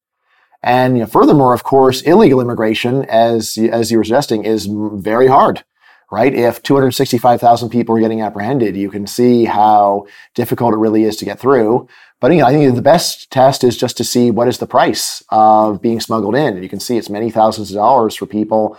And 0.66 0.98
you 0.98 1.04
know, 1.04 1.08
furthermore, 1.08 1.54
of 1.54 1.64
course, 1.64 2.02
illegal 2.02 2.42
immigration, 2.42 3.06
as 3.06 3.58
as 3.58 3.92
you 3.92 4.00
were 4.00 4.04
suggesting, 4.04 4.44
is 4.44 4.68
very 4.70 5.28
hard 5.28 5.64
right? 6.12 6.34
If 6.34 6.62
265,000 6.64 7.70
people 7.70 7.96
are 7.96 8.00
getting 8.00 8.22
apprehended, 8.22 8.78
you 8.78 8.90
can 8.90 9.08
see 9.08 9.46
how 9.46 10.06
difficult 10.34 10.74
it 10.74 10.78
really 10.78 11.04
is 11.04 11.16
to 11.18 11.26
get 11.26 11.40
through. 11.40 11.88
But 12.20 12.32
you 12.32 12.40
know, 12.40 12.46
I 12.46 12.54
think 12.54 12.76
the 12.76 12.82
best 12.82 13.32
test 13.32 13.64
is 13.64 13.78
just 13.78 13.98
to 13.98 14.04
see 14.04 14.32
what 14.32 14.48
is 14.48 14.60
the 14.60 14.68
price 14.68 15.24
of 15.30 15.82
being 15.82 16.00
smuggled 16.00 16.36
in. 16.36 16.54
And 16.54 16.64
you 16.64 16.70
can 16.70 16.80
see 16.80 16.98
it's 16.98 17.10
many 17.10 17.32
thousands 17.32 17.72
of 17.72 17.76
dollars 17.76 18.16
for 18.16 18.26
people 18.26 18.78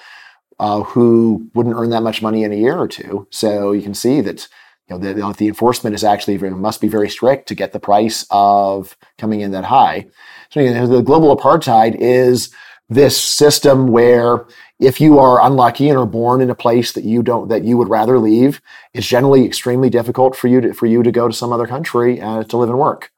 uh, 0.58 0.82
who 0.82 1.50
wouldn't 1.54 1.76
earn 1.76 1.90
that 1.90 2.02
much 2.02 2.22
money 2.22 2.44
in 2.44 2.52
a 2.52 2.56
year 2.56 2.78
or 2.78 2.88
two. 2.88 3.26
So 3.30 3.72
you 3.72 3.82
can 3.82 3.94
see 3.94 4.20
that 4.22 4.48
you 4.88 4.98
know 4.98 5.12
the, 5.12 5.32
the 5.32 5.48
enforcement 5.48 5.94
is 5.94 6.04
actually 6.04 6.36
very, 6.36 6.52
must 6.52 6.80
be 6.80 6.88
very 6.88 7.08
strict 7.08 7.48
to 7.48 7.54
get 7.54 7.72
the 7.72 7.80
price 7.80 8.26
of 8.30 8.96
coming 9.18 9.40
in 9.40 9.50
that 9.50 9.64
high. 9.64 10.06
So 10.50 10.60
you 10.60 10.72
know, 10.72 10.86
the 10.86 11.02
global 11.02 11.36
apartheid 11.36 11.96
is 11.98 12.50
this 12.88 13.20
system 13.20 13.88
where 13.88 14.46
if 14.78 15.00
you 15.00 15.18
are 15.18 15.44
unlucky 15.44 15.88
and 15.88 15.98
are 15.98 16.06
born 16.06 16.40
in 16.40 16.50
a 16.50 16.54
place 16.54 16.92
that 16.92 17.04
you 17.04 17.22
don't 17.22 17.48
that 17.48 17.64
you 17.64 17.76
would 17.76 17.88
rather 17.88 18.18
leave, 18.18 18.60
it's 18.94 19.06
generally 19.06 19.44
extremely 19.44 19.90
difficult 19.90 20.36
for 20.36 20.48
you 20.48 20.60
to 20.60 20.72
for 20.72 20.86
you 20.86 21.02
to 21.02 21.10
go 21.10 21.26
to 21.26 21.34
some 21.34 21.52
other 21.52 21.66
country 21.66 22.20
uh, 22.20 22.44
to 22.44 22.56
live 22.56 22.68
and 22.68 22.78
work. 22.78 23.10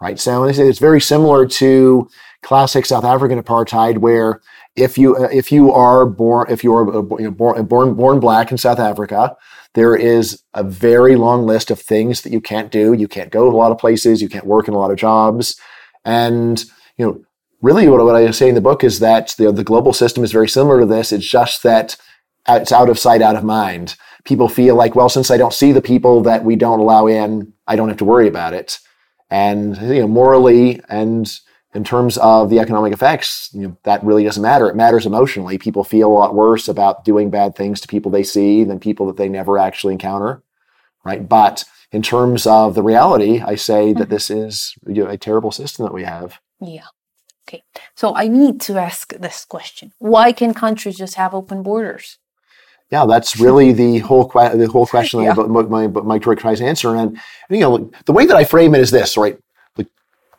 Right. 0.00 0.20
So 0.20 0.44
it's 0.44 0.78
very 0.78 1.00
similar 1.00 1.46
to 1.46 2.10
classic 2.42 2.84
South 2.84 3.04
African 3.04 3.42
apartheid, 3.42 3.98
where 3.98 4.42
if 4.76 4.98
you 4.98 5.16
uh, 5.16 5.28
if 5.32 5.50
you 5.50 5.72
are 5.72 6.04
born 6.04 6.46
if 6.50 6.62
you 6.62 6.74
are 6.74 6.98
uh, 6.98 7.30
born 7.30 7.64
born 7.64 7.94
born 7.94 8.20
black 8.20 8.52
in 8.52 8.58
South 8.58 8.78
Africa, 8.78 9.34
there 9.76 9.94
is 9.94 10.42
a 10.54 10.64
very 10.64 11.16
long 11.16 11.46
list 11.46 11.70
of 11.70 11.78
things 11.78 12.22
that 12.22 12.32
you 12.32 12.40
can't 12.40 12.72
do. 12.72 12.94
You 12.94 13.06
can't 13.06 13.30
go 13.30 13.44
to 13.44 13.54
a 13.54 13.56
lot 13.56 13.70
of 13.70 13.78
places. 13.78 14.22
You 14.22 14.28
can't 14.28 14.46
work 14.46 14.68
in 14.68 14.74
a 14.74 14.78
lot 14.78 14.90
of 14.90 14.96
jobs, 14.96 15.60
and 16.04 16.64
you 16.96 17.06
know 17.06 17.20
really 17.60 17.86
what, 17.88 18.02
what 18.02 18.16
I 18.16 18.30
say 18.30 18.48
in 18.48 18.54
the 18.54 18.60
book 18.60 18.82
is 18.82 19.00
that 19.00 19.34
the, 19.38 19.52
the 19.52 19.64
global 19.64 19.92
system 19.92 20.24
is 20.24 20.32
very 20.32 20.48
similar 20.48 20.80
to 20.80 20.86
this. 20.86 21.12
It's 21.12 21.26
just 21.26 21.62
that 21.62 21.96
it's 22.48 22.72
out 22.72 22.88
of 22.88 22.98
sight, 22.98 23.22
out 23.22 23.36
of 23.36 23.44
mind. 23.44 23.96
People 24.24 24.48
feel 24.48 24.76
like, 24.76 24.94
well, 24.94 25.08
since 25.08 25.30
I 25.30 25.36
don't 25.36 25.52
see 25.52 25.72
the 25.72 25.82
people 25.82 26.22
that 26.22 26.44
we 26.44 26.56
don't 26.56 26.80
allow 26.80 27.06
in, 27.06 27.52
I 27.66 27.76
don't 27.76 27.88
have 27.88 27.98
to 27.98 28.04
worry 28.04 28.28
about 28.28 28.54
it. 28.54 28.78
And 29.30 29.76
you 29.76 30.00
know, 30.00 30.08
morally 30.08 30.80
and 30.88 31.30
in 31.76 31.84
terms 31.84 32.16
of 32.18 32.48
the 32.48 32.58
economic 32.58 32.90
effects, 32.94 33.50
you 33.52 33.68
know, 33.68 33.76
that 33.82 34.02
really 34.02 34.24
doesn't 34.24 34.42
matter. 34.42 34.66
It 34.68 34.76
matters 34.76 35.04
emotionally. 35.04 35.58
People 35.58 35.84
feel 35.84 36.08
a 36.08 36.18
lot 36.20 36.34
worse 36.34 36.68
about 36.68 37.04
doing 37.04 37.28
bad 37.28 37.54
things 37.54 37.82
to 37.82 37.88
people 37.88 38.10
they 38.10 38.22
see 38.22 38.64
than 38.64 38.80
people 38.80 39.06
that 39.06 39.18
they 39.18 39.28
never 39.28 39.58
actually 39.58 39.92
encounter, 39.92 40.42
right? 41.04 41.28
But 41.28 41.64
in 41.92 42.00
terms 42.00 42.46
of 42.46 42.74
the 42.74 42.82
reality, 42.82 43.42
I 43.42 43.56
say 43.56 43.92
that 43.92 44.04
mm-hmm. 44.04 44.10
this 44.10 44.30
is 44.30 44.74
you 44.86 45.04
know, 45.04 45.10
a 45.10 45.18
terrible 45.18 45.52
system 45.52 45.84
that 45.84 45.92
we 45.92 46.04
have. 46.04 46.40
Yeah. 46.60 46.86
Okay. 47.46 47.62
So 47.94 48.16
I 48.16 48.26
need 48.26 48.58
to 48.62 48.78
ask 48.78 49.12
this 49.12 49.44
question: 49.44 49.92
Why 49.98 50.32
can 50.32 50.54
countries 50.54 50.96
just 50.96 51.16
have 51.16 51.34
open 51.34 51.62
borders? 51.62 52.18
Yeah, 52.90 53.04
that's 53.04 53.38
really 53.38 53.72
the 53.82 53.98
whole 53.98 54.26
que- 54.26 54.56
the 54.56 54.66
whole 54.66 54.86
question 54.86 55.20
yeah. 55.20 55.34
that 55.34 55.48
my, 55.48 55.86
my, 55.86 55.86
my 55.86 56.18
tries 56.18 56.60
to 56.60 56.64
answer. 56.66 56.96
And 56.96 57.20
you 57.50 57.60
know, 57.60 57.90
the 58.06 58.12
way 58.12 58.24
that 58.24 58.36
I 58.36 58.44
frame 58.44 58.74
it 58.74 58.80
is 58.80 58.90
this, 58.90 59.18
right? 59.18 59.38
Like, 59.76 59.88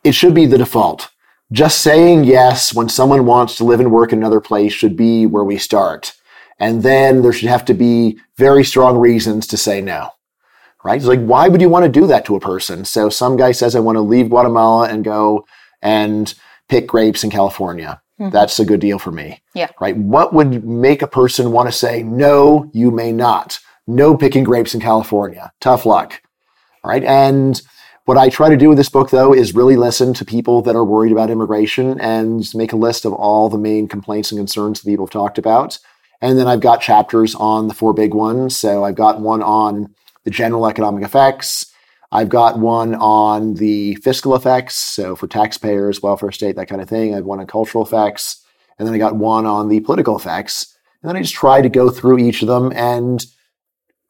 it 0.02 0.16
should 0.16 0.34
be 0.34 0.46
the 0.46 0.58
default. 0.58 1.10
Just 1.50 1.80
saying 1.80 2.24
yes 2.24 2.74
when 2.74 2.88
someone 2.88 3.24
wants 3.24 3.56
to 3.56 3.64
live 3.64 3.80
and 3.80 3.90
work 3.90 4.12
in 4.12 4.18
another 4.18 4.40
place 4.40 4.72
should 4.72 4.96
be 4.96 5.24
where 5.26 5.44
we 5.44 5.56
start. 5.56 6.12
And 6.58 6.82
then 6.82 7.22
there 7.22 7.32
should 7.32 7.48
have 7.48 7.64
to 7.66 7.74
be 7.74 8.18
very 8.36 8.64
strong 8.64 8.98
reasons 8.98 9.46
to 9.48 9.56
say 9.56 9.80
no. 9.80 10.10
Right? 10.84 10.96
It's 10.96 11.06
like, 11.06 11.20
why 11.20 11.48
would 11.48 11.60
you 11.60 11.68
want 11.68 11.84
to 11.84 12.00
do 12.00 12.06
that 12.06 12.24
to 12.26 12.36
a 12.36 12.40
person? 12.40 12.84
So 12.84 13.08
some 13.08 13.36
guy 13.36 13.52
says, 13.52 13.74
I 13.74 13.80
want 13.80 13.96
to 13.96 14.00
leave 14.00 14.28
Guatemala 14.28 14.88
and 14.88 15.04
go 15.04 15.46
and 15.82 16.32
pick 16.68 16.86
grapes 16.86 17.24
in 17.24 17.30
California. 17.30 18.00
Mm-hmm. 18.20 18.30
That's 18.30 18.58
a 18.58 18.64
good 18.64 18.80
deal 18.80 18.98
for 18.98 19.10
me. 19.10 19.42
Yeah. 19.54 19.70
Right. 19.80 19.96
What 19.96 20.34
would 20.34 20.64
make 20.64 21.02
a 21.02 21.06
person 21.06 21.52
want 21.52 21.68
to 21.68 21.72
say, 21.72 22.02
no, 22.02 22.70
you 22.72 22.90
may 22.90 23.12
not? 23.12 23.58
No 23.86 24.16
picking 24.16 24.44
grapes 24.44 24.74
in 24.74 24.80
California. 24.80 25.52
Tough 25.60 25.86
luck. 25.86 26.20
All 26.84 26.90
right. 26.90 27.04
And 27.04 27.60
what 28.08 28.16
I 28.16 28.30
try 28.30 28.48
to 28.48 28.56
do 28.56 28.70
with 28.70 28.78
this 28.78 28.88
book, 28.88 29.10
though, 29.10 29.34
is 29.34 29.54
really 29.54 29.76
listen 29.76 30.14
to 30.14 30.24
people 30.24 30.62
that 30.62 30.74
are 30.74 30.82
worried 30.82 31.12
about 31.12 31.28
immigration 31.28 32.00
and 32.00 32.42
make 32.54 32.72
a 32.72 32.76
list 32.76 33.04
of 33.04 33.12
all 33.12 33.50
the 33.50 33.58
main 33.58 33.86
complaints 33.86 34.32
and 34.32 34.38
concerns 34.38 34.80
that 34.80 34.88
people 34.88 35.04
have 35.04 35.12
talked 35.12 35.36
about. 35.36 35.78
And 36.22 36.38
then 36.38 36.46
I've 36.46 36.62
got 36.62 36.80
chapters 36.80 37.34
on 37.34 37.68
the 37.68 37.74
four 37.74 37.92
big 37.92 38.14
ones. 38.14 38.56
So 38.56 38.82
I've 38.82 38.94
got 38.94 39.20
one 39.20 39.42
on 39.42 39.94
the 40.24 40.30
general 40.30 40.66
economic 40.66 41.04
effects. 41.04 41.70
I've 42.10 42.30
got 42.30 42.58
one 42.58 42.94
on 42.94 43.56
the 43.56 43.96
fiscal 43.96 44.34
effects. 44.34 44.76
So 44.76 45.14
for 45.14 45.26
taxpayers, 45.26 46.00
welfare 46.00 46.32
state, 46.32 46.56
that 46.56 46.68
kind 46.68 46.80
of 46.80 46.88
thing. 46.88 47.12
I 47.12 47.16
have 47.16 47.26
one 47.26 47.40
on 47.40 47.46
cultural 47.46 47.84
effects. 47.84 48.42
And 48.78 48.88
then 48.88 48.94
I 48.94 48.98
got 48.98 49.16
one 49.16 49.44
on 49.44 49.68
the 49.68 49.80
political 49.80 50.16
effects. 50.16 50.74
And 51.02 51.10
then 51.10 51.16
I 51.16 51.20
just 51.20 51.34
try 51.34 51.60
to 51.60 51.68
go 51.68 51.90
through 51.90 52.20
each 52.20 52.40
of 52.40 52.48
them 52.48 52.72
and 52.74 53.26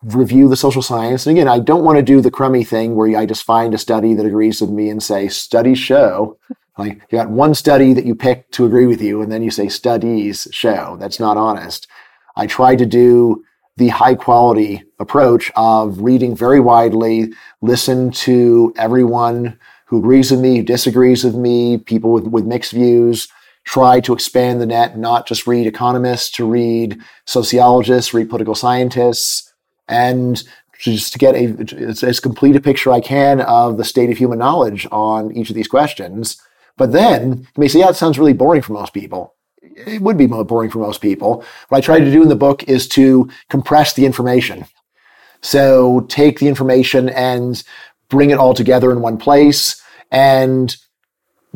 review 0.02 0.48
the 0.48 0.56
social 0.56 0.82
science. 0.82 1.26
And 1.26 1.36
again, 1.36 1.48
I 1.48 1.58
don't 1.58 1.84
want 1.84 1.96
to 1.96 2.02
do 2.02 2.20
the 2.20 2.30
crummy 2.30 2.64
thing 2.64 2.94
where 2.94 3.18
I 3.18 3.26
just 3.26 3.44
find 3.44 3.74
a 3.74 3.78
study 3.78 4.14
that 4.14 4.26
agrees 4.26 4.60
with 4.60 4.70
me 4.70 4.88
and 4.90 5.02
say, 5.02 5.28
studies 5.28 5.78
show. 5.78 6.38
Like 6.76 7.02
you 7.10 7.18
got 7.18 7.30
one 7.30 7.54
study 7.54 7.92
that 7.94 8.06
you 8.06 8.14
pick 8.14 8.50
to 8.52 8.64
agree 8.64 8.86
with 8.86 9.02
you, 9.02 9.20
and 9.20 9.32
then 9.32 9.42
you 9.42 9.50
say 9.50 9.68
studies 9.68 10.46
show. 10.52 10.96
That's 11.00 11.18
not 11.18 11.36
honest. 11.36 11.88
I 12.36 12.46
try 12.46 12.76
to 12.76 12.86
do 12.86 13.44
the 13.76 13.88
high 13.88 14.14
quality 14.14 14.84
approach 14.98 15.50
of 15.56 16.00
reading 16.00 16.36
very 16.36 16.60
widely, 16.60 17.32
listen 17.62 18.10
to 18.10 18.72
everyone 18.76 19.58
who 19.86 19.98
agrees 19.98 20.30
with 20.30 20.40
me, 20.40 20.56
who 20.58 20.62
disagrees 20.62 21.24
with 21.24 21.34
me, 21.34 21.78
people 21.78 22.12
with, 22.12 22.26
with 22.26 22.44
mixed 22.44 22.72
views, 22.72 23.28
try 23.64 24.00
to 24.00 24.12
expand 24.12 24.60
the 24.60 24.66
net, 24.66 24.98
not 24.98 25.26
just 25.26 25.46
read 25.46 25.66
economists, 25.66 26.30
to 26.30 26.44
read 26.44 27.00
sociologists, 27.24 28.12
read 28.12 28.28
political 28.28 28.54
scientists, 28.54 29.47
and 29.88 30.42
just 30.78 31.12
to 31.12 31.18
get 31.18 31.34
a, 31.34 32.06
as 32.06 32.20
complete 32.20 32.54
a 32.54 32.60
picture 32.60 32.92
I 32.92 33.00
can 33.00 33.40
of 33.40 33.76
the 33.76 33.84
state 33.84 34.10
of 34.10 34.18
human 34.18 34.38
knowledge 34.38 34.86
on 34.92 35.32
each 35.32 35.50
of 35.50 35.56
these 35.56 35.68
questions. 35.68 36.40
But 36.76 36.92
then 36.92 37.38
you 37.38 37.60
may 37.60 37.68
say, 37.68 37.80
yeah, 37.80 37.88
it 37.88 37.96
sounds 37.96 38.18
really 38.18 38.32
boring 38.32 38.62
for 38.62 38.72
most 38.72 38.94
people. 38.94 39.34
It 39.60 40.00
would 40.00 40.16
be 40.16 40.26
boring 40.26 40.70
for 40.70 40.78
most 40.78 41.00
people. 41.00 41.44
What 41.68 41.78
I 41.78 41.80
try 41.80 41.98
to 41.98 42.10
do 42.10 42.22
in 42.22 42.28
the 42.28 42.36
book 42.36 42.62
is 42.68 42.86
to 42.90 43.28
compress 43.48 43.94
the 43.94 44.06
information. 44.06 44.66
So 45.40 46.06
take 46.08 46.38
the 46.38 46.48
information 46.48 47.08
and 47.08 47.62
bring 48.08 48.30
it 48.30 48.38
all 48.38 48.54
together 48.54 48.92
in 48.92 49.00
one 49.00 49.18
place 49.18 49.82
and 50.10 50.76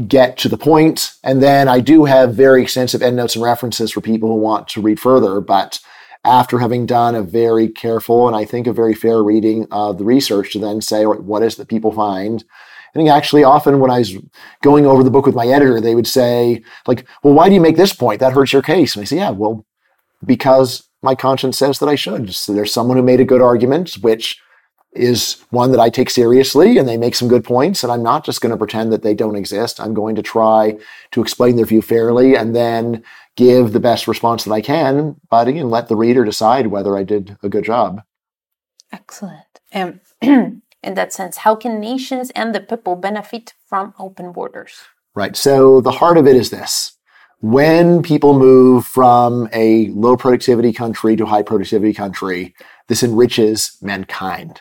get 0.09 0.39
to 0.39 0.49
the 0.49 0.59
point. 0.59 1.13
And 1.23 1.43
then 1.43 1.69
I 1.69 1.81
do 1.81 2.05
have 2.05 2.35
very 2.35 2.63
extensive 2.63 3.03
endnotes 3.03 3.37
and 3.37 3.45
references 3.45 3.93
for 3.93 4.01
people 4.01 4.29
who 4.29 4.37
want 4.37 4.69
to 4.69 4.81
read 4.81 4.99
further, 4.99 5.41
but 5.41 5.81
after 6.25 6.59
having 6.59 6.87
done 6.87 7.15
a 7.15 7.23
very 7.23 7.69
careful 7.69 8.27
and 8.27 8.37
I 8.37 8.45
think 8.45 8.67
a 8.67 8.73
very 8.73 8.95
fair 8.95 9.23
reading 9.23 9.67
of 9.71 9.99
the 9.99 10.05
research 10.05 10.53
to 10.53 10.59
then 10.59 10.81
say, 10.81 11.05
what 11.05 11.43
is 11.43 11.57
that 11.57 11.69
people 11.69 11.93
find? 11.93 12.45
I 12.95 12.99
think 12.99 13.09
actually 13.09 13.43
often 13.43 13.81
when 13.81 13.91
I 13.91 13.99
was 13.99 14.17
going 14.63 14.87
over 14.87 15.03
the 15.03 15.11
book 15.11 15.27
with 15.27 15.35
my 15.35 15.47
editor, 15.47 15.81
they 15.81 15.95
would 15.95 16.07
say, 16.07 16.63
like, 16.87 17.07
well, 17.23 17.35
why 17.35 17.49
do 17.49 17.55
you 17.55 17.61
make 17.61 17.77
this 17.77 17.95
point? 17.95 18.21
That 18.21 18.35
hurts 18.35 18.53
your 18.53 18.63
case. 18.63 18.95
And 18.95 19.03
I 19.03 19.05
say, 19.07 19.17
yeah, 19.17 19.31
well, 19.31 19.65
because 20.25 20.89
my 21.03 21.15
conscience 21.15 21.59
says 21.59 21.79
that 21.79 21.89
I 21.89 21.95
should. 21.95 22.35
So 22.35 22.53
there's 22.53 22.73
someone 22.73 22.97
who 22.97 23.03
made 23.03 23.21
a 23.21 23.25
good 23.25 23.41
argument, 23.41 23.95
which 24.03 24.41
is 24.95 25.43
one 25.51 25.71
that 25.73 25.81
I 25.81 25.89
take 25.89 26.11
seriously 26.11 26.77
and 26.77 26.87
they 26.87 26.97
make 26.97 27.15
some 27.15 27.29
good 27.29 27.45
points. 27.45 27.83
And 27.83 27.93
I'm 27.93 28.03
not 28.03 28.25
just 28.25 28.41
going 28.41 28.51
to 28.51 28.59
pretend 28.59 28.93
that 28.93 29.03
they 29.03 29.15
don't 29.15 29.37
exist. 29.37 29.81
I'm 29.81 29.95
going 29.95 30.15
to 30.17 30.23
try 30.23 30.79
to 31.13 31.23
explain 31.23 31.57
their 31.57 31.67
view 31.67 31.83
fairly 31.83 32.37
and 32.37 32.55
then 32.55 33.03
give 33.37 33.73
the 33.73 33.81
best 33.81 34.07
response 34.07 34.45
that 34.45 34.53
I 34.53 34.61
can, 34.61 35.17
but 35.31 35.49
again, 35.49 35.71
let 35.71 35.89
the 35.89 35.97
reader 35.97 36.25
decide 36.25 36.67
whether 36.67 36.97
I 36.97 37.03
did 37.03 37.39
a 37.43 37.49
good 37.49 37.65
job. 37.65 38.03
Excellent. 38.93 39.61
Um, 39.73 40.01
in 40.21 40.63
that 40.95 41.13
sense, 41.13 41.39
how 41.39 41.55
can 41.55 41.81
nations 41.81 42.31
and 42.31 42.55
the 42.55 42.61
people 42.61 42.97
benefit 42.97 43.55
from 43.67 43.95
open 43.99 44.33
borders? 44.33 44.83
Right. 45.15 45.37
So 45.37 45.81
the 45.81 45.93
heart 45.93 46.19
of 46.19 46.27
it 46.27 46.37
is 46.37 46.51
this. 46.51 46.93
When 47.41 48.03
people 48.03 48.39
move 48.39 48.87
from 48.87 49.49
a 49.53 49.89
low 49.89 50.17
productivity 50.17 50.73
country 50.73 51.17
to 51.17 51.27
high 51.27 51.43
productivity 51.43 51.93
country, 51.93 52.55
this 52.89 53.03
enriches 53.03 53.77
mankind. 53.83 54.61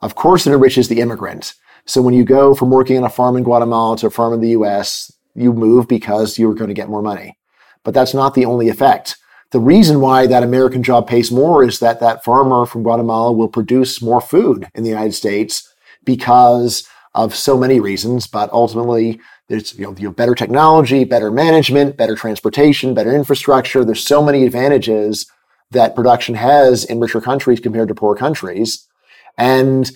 Of 0.00 0.14
course, 0.14 0.46
it 0.46 0.52
enriches 0.52 0.88
the 0.88 1.00
immigrant. 1.00 1.54
So 1.86 2.02
when 2.02 2.14
you 2.14 2.24
go 2.24 2.54
from 2.54 2.70
working 2.70 2.98
on 2.98 3.04
a 3.04 3.10
farm 3.10 3.36
in 3.36 3.42
Guatemala 3.42 3.96
to 3.98 4.08
a 4.08 4.10
farm 4.10 4.34
in 4.34 4.40
the 4.40 4.50
US, 4.50 5.12
you 5.34 5.52
move 5.52 5.88
because 5.88 6.38
you're 6.38 6.54
going 6.54 6.68
to 6.68 6.74
get 6.74 6.88
more 6.88 7.02
money. 7.02 7.38
But 7.84 7.94
that's 7.94 8.14
not 8.14 8.34
the 8.34 8.44
only 8.44 8.68
effect. 8.68 9.16
The 9.50 9.60
reason 9.60 10.00
why 10.00 10.26
that 10.26 10.42
American 10.42 10.82
job 10.82 11.08
pays 11.08 11.32
more 11.32 11.64
is 11.64 11.78
that 11.78 12.00
that 12.00 12.22
farmer 12.22 12.66
from 12.66 12.82
Guatemala 12.82 13.32
will 13.32 13.48
produce 13.48 14.02
more 14.02 14.20
food 14.20 14.68
in 14.74 14.82
the 14.82 14.90
United 14.90 15.14
States 15.14 15.72
because 16.04 16.86
of 17.14 17.34
so 17.34 17.56
many 17.56 17.80
reasons, 17.80 18.26
but 18.26 18.52
ultimately 18.52 19.20
there's 19.48 19.76
you 19.78 19.86
know, 19.86 19.94
you 19.96 20.08
know, 20.08 20.12
better 20.12 20.34
technology, 20.34 21.04
better 21.04 21.30
management, 21.30 21.96
better 21.96 22.14
transportation, 22.14 22.92
better 22.92 23.14
infrastructure. 23.14 23.84
There's 23.84 24.06
so 24.06 24.22
many 24.22 24.44
advantages 24.44 25.30
that 25.70 25.96
production 25.96 26.34
has 26.34 26.84
in 26.84 27.00
richer 27.00 27.20
countries 27.20 27.60
compared 27.60 27.88
to 27.88 27.94
poor 27.94 28.14
countries. 28.14 28.86
And 29.38 29.90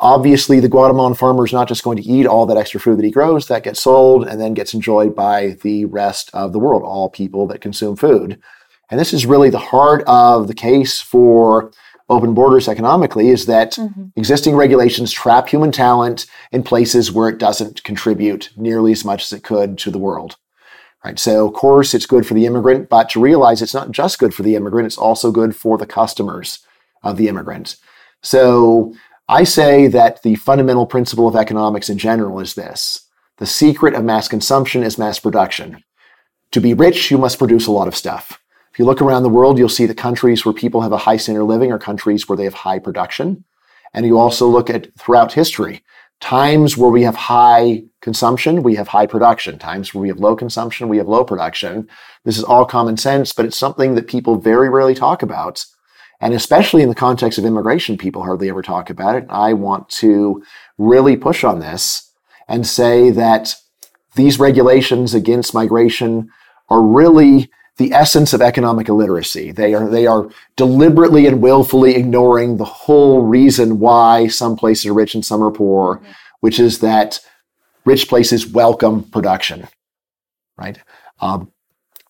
obviously 0.00 0.60
the 0.60 0.68
Guatemalan 0.68 1.14
farmer 1.14 1.46
is 1.46 1.52
not 1.52 1.68
just 1.68 1.84
going 1.84 1.96
to 1.96 2.02
eat 2.02 2.26
all 2.26 2.44
that 2.46 2.56
extra 2.56 2.80
food 2.80 2.98
that 2.98 3.04
he 3.04 3.10
grows, 3.10 3.46
that 3.46 3.62
gets 3.62 3.80
sold 3.80 4.26
and 4.26 4.40
then 4.40 4.52
gets 4.52 4.74
enjoyed 4.74 5.14
by 5.14 5.56
the 5.62 5.84
rest 5.86 6.28
of 6.34 6.52
the 6.52 6.58
world, 6.58 6.82
all 6.82 7.08
people 7.08 7.46
that 7.46 7.60
consume 7.60 7.96
food. 7.96 8.40
And 8.90 9.00
this 9.00 9.14
is 9.14 9.24
really 9.24 9.48
the 9.48 9.58
heart 9.58 10.02
of 10.06 10.48
the 10.48 10.54
case 10.54 11.00
for 11.00 11.72
open 12.10 12.34
borders 12.34 12.68
economically 12.68 13.28
is 13.28 13.46
that 13.46 13.72
mm-hmm. 13.72 14.06
existing 14.16 14.54
regulations 14.54 15.12
trap 15.12 15.48
human 15.48 15.72
talent 15.72 16.26
in 16.50 16.62
places 16.62 17.10
where 17.10 17.28
it 17.28 17.38
doesn't 17.38 17.82
contribute 17.84 18.50
nearly 18.56 18.92
as 18.92 19.04
much 19.04 19.22
as 19.22 19.32
it 19.32 19.44
could 19.44 19.78
to 19.78 19.90
the 19.90 19.98
world. 19.98 20.36
Right. 21.04 21.18
So 21.18 21.48
of 21.48 21.54
course 21.54 21.94
it's 21.94 22.06
good 22.06 22.26
for 22.26 22.34
the 22.34 22.46
immigrant, 22.46 22.88
but 22.88 23.08
to 23.10 23.20
realize 23.20 23.62
it's 23.62 23.74
not 23.74 23.90
just 23.90 24.18
good 24.18 24.34
for 24.34 24.42
the 24.42 24.54
immigrant, 24.54 24.86
it's 24.86 24.98
also 24.98 25.32
good 25.32 25.56
for 25.56 25.78
the 25.78 25.86
customers 25.86 26.60
of 27.02 27.16
the 27.16 27.28
immigrant. 27.28 27.76
So 28.22 28.94
I 29.28 29.44
say 29.44 29.88
that 29.88 30.22
the 30.22 30.36
fundamental 30.36 30.86
principle 30.86 31.28
of 31.28 31.36
economics 31.36 31.90
in 31.90 31.98
general 31.98 32.40
is 32.40 32.54
this. 32.54 33.08
The 33.38 33.46
secret 33.46 33.94
of 33.94 34.04
mass 34.04 34.28
consumption 34.28 34.82
is 34.82 34.98
mass 34.98 35.18
production. 35.18 35.82
To 36.52 36.60
be 36.60 36.74
rich, 36.74 37.10
you 37.10 37.18
must 37.18 37.38
produce 37.38 37.66
a 37.66 37.72
lot 37.72 37.88
of 37.88 37.96
stuff. 37.96 38.38
If 38.72 38.78
you 38.78 38.84
look 38.84 39.02
around 39.02 39.22
the 39.22 39.28
world, 39.28 39.58
you'll 39.58 39.68
see 39.68 39.86
that 39.86 39.96
countries 39.96 40.44
where 40.44 40.54
people 40.54 40.80
have 40.80 40.92
a 40.92 40.98
high 40.98 41.16
standard 41.16 41.42
of 41.42 41.48
living 41.48 41.72
are 41.72 41.78
countries 41.78 42.28
where 42.28 42.36
they 42.36 42.44
have 42.44 42.54
high 42.54 42.78
production. 42.78 43.44
And 43.94 44.06
you 44.06 44.18
also 44.18 44.46
look 44.46 44.70
at 44.70 44.88
throughout 44.98 45.32
history, 45.32 45.82
times 46.20 46.78
where 46.78 46.90
we 46.90 47.02
have 47.02 47.16
high 47.16 47.82
consumption, 48.00 48.62
we 48.62 48.76
have 48.76 48.88
high 48.88 49.06
production. 49.06 49.58
Times 49.58 49.92
where 49.92 50.00
we 50.00 50.08
have 50.08 50.20
low 50.20 50.36
consumption, 50.36 50.88
we 50.88 50.98
have 50.98 51.08
low 51.08 51.24
production. 51.24 51.88
This 52.24 52.38
is 52.38 52.44
all 52.44 52.64
common 52.64 52.96
sense, 52.96 53.32
but 53.32 53.44
it's 53.44 53.58
something 53.58 53.94
that 53.94 54.08
people 54.08 54.36
very 54.36 54.70
rarely 54.70 54.94
talk 54.94 55.22
about. 55.22 55.64
And 56.22 56.32
especially 56.32 56.82
in 56.82 56.88
the 56.88 56.94
context 56.94 57.38
of 57.38 57.44
immigration, 57.44 57.98
people 57.98 58.22
hardly 58.22 58.48
ever 58.48 58.62
talk 58.62 58.88
about 58.88 59.16
it. 59.16 59.26
I 59.28 59.52
want 59.52 59.88
to 59.90 60.42
really 60.78 61.16
push 61.16 61.42
on 61.42 61.58
this 61.58 62.12
and 62.48 62.66
say 62.66 63.10
that 63.10 63.56
these 64.14 64.38
regulations 64.38 65.14
against 65.14 65.52
migration 65.52 66.30
are 66.68 66.80
really 66.80 67.50
the 67.78 67.92
essence 67.92 68.32
of 68.32 68.40
economic 68.40 68.88
illiteracy. 68.88 69.50
They 69.50 69.74
are, 69.74 69.88
they 69.88 70.06
are 70.06 70.28
deliberately 70.56 71.26
and 71.26 71.42
willfully 71.42 71.96
ignoring 71.96 72.56
the 72.56 72.64
whole 72.66 73.22
reason 73.22 73.80
why 73.80 74.28
some 74.28 74.56
places 74.56 74.86
are 74.86 74.94
rich 74.94 75.14
and 75.14 75.24
some 75.24 75.42
are 75.42 75.50
poor, 75.50 76.00
which 76.40 76.60
is 76.60 76.78
that 76.80 77.18
rich 77.84 78.08
places 78.08 78.46
welcome 78.46 79.02
production. 79.02 79.66
right? 80.56 80.78
Um, 81.20 81.50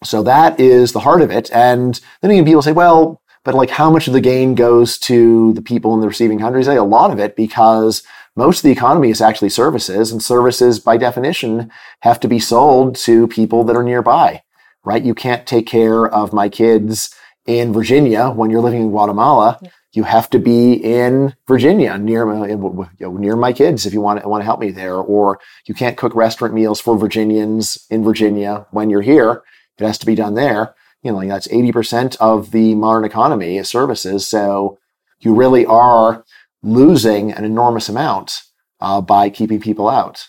so 0.04 0.23
that 0.25 0.59
is 0.61 0.92
the 0.92 1.00
heart 1.00 1.23
of 1.23 1.31
it. 1.31 1.50
And 1.52 1.99
then 2.21 2.31
again, 2.31 2.45
people 2.45 2.62
say, 2.62 2.73
well, 2.73 3.21
but 3.44 3.54
like 3.54 3.70
how 3.70 3.90
much 3.90 4.06
of 4.06 4.12
the 4.12 4.20
gain 4.20 4.54
goes 4.54 4.99
to 4.99 5.52
the 5.54 5.62
people 5.62 5.94
in 5.94 6.00
the 6.00 6.08
receiving 6.08 6.38
countries? 6.38 6.68
A 6.68 6.82
lot 6.82 7.11
of 7.11 7.18
it 7.18 7.37
because 7.37 8.02
most 8.37 8.58
of 8.58 8.62
the 8.62 8.70
economy 8.70 9.11
is 9.11 9.20
actually 9.20 9.50
services, 9.50 10.11
and 10.11 10.22
services 10.22 10.80
by 10.80 10.96
definition 10.96 11.70
have 12.00 12.18
to 12.20 12.28
be 12.28 12.38
sold 12.38 12.96
to 12.96 13.28
people 13.28 13.64
that 13.64 13.76
are 13.76 13.82
nearby, 13.82 14.42
right? 14.84 15.02
You 15.02 15.14
can't 15.14 15.46
take 15.46 15.66
care 15.66 16.06
of 16.06 16.32
my 16.32 16.49
kids 16.49 17.14
in 17.46 17.72
Virginia 17.72 18.30
when 18.30 18.50
you're 18.50 18.62
living 18.62 18.82
in 18.82 18.90
Guatemala. 18.90 19.58
Yeah. 19.61 19.70
You 19.94 20.04
have 20.04 20.30
to 20.30 20.38
be 20.38 20.72
in 20.72 21.34
Virginia 21.46 21.99
near 21.99 22.26
you 22.46 22.56
know, 23.00 23.12
near 23.12 23.37
my 23.37 23.52
kids 23.52 23.84
if 23.84 23.92
you 23.92 24.00
want 24.00 24.22
to, 24.22 24.28
want 24.28 24.40
to 24.40 24.46
help 24.46 24.61
me 24.61 24.70
there, 24.70 24.96
or 24.96 25.38
you 25.66 25.75
can't 25.75 25.99
cook 25.99 26.14
restaurant 26.14 26.54
meals 26.54 26.80
for 26.80 26.96
Virginians 26.96 27.87
in 27.90 28.02
Virginia 28.02 28.66
when 28.70 28.88
you're 28.88 29.02
here. 29.02 29.42
It 29.76 29.84
has 29.84 29.99
to 29.99 30.06
be 30.06 30.14
done 30.14 30.34
there. 30.34 30.75
You 31.02 31.11
know, 31.11 31.18
like 31.18 31.28
that's 31.28 31.49
80% 31.49 32.16
of 32.16 32.52
the 32.52 32.75
modern 32.75 33.04
economy 33.04 33.59
is 33.59 33.68
services. 33.68 34.26
So 34.26 34.78
you 35.21 35.35
really 35.35 35.66
are 35.66 36.25
losing 36.62 37.32
an 37.32 37.44
enormous 37.44 37.88
amount 37.88 38.42
uh, 38.80 39.00
by 39.00 39.28
keeping 39.28 39.61
people 39.61 39.88
out. 39.88 40.26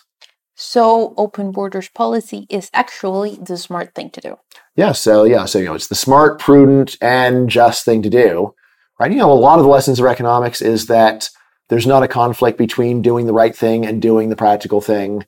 So 0.56 1.14
open 1.16 1.50
borders 1.50 1.88
policy 1.88 2.46
is 2.48 2.70
actually 2.72 3.36
the 3.36 3.56
smart 3.56 3.94
thing 3.94 4.10
to 4.10 4.20
do. 4.20 4.36
Yeah. 4.76 4.92
So 4.92 5.24
yeah. 5.24 5.44
So 5.46 5.58
you 5.58 5.66
know, 5.66 5.74
it's 5.74 5.88
the 5.88 5.94
smart, 5.94 6.38
prudent, 6.38 6.96
and 7.00 7.48
just 7.48 7.84
thing 7.84 8.02
to 8.02 8.10
do, 8.10 8.54
right? 9.00 9.10
You 9.10 9.18
know, 9.18 9.32
a 9.32 9.34
lot 9.34 9.58
of 9.58 9.64
the 9.64 9.70
lessons 9.70 9.98
of 9.98 10.06
economics 10.06 10.62
is 10.62 10.86
that 10.86 11.28
there's 11.68 11.86
not 11.86 12.02
a 12.02 12.08
conflict 12.08 12.58
between 12.58 13.02
doing 13.02 13.26
the 13.26 13.32
right 13.32 13.54
thing 13.54 13.84
and 13.84 14.00
doing 14.00 14.28
the 14.28 14.36
practical 14.36 14.80
thing 14.80 15.24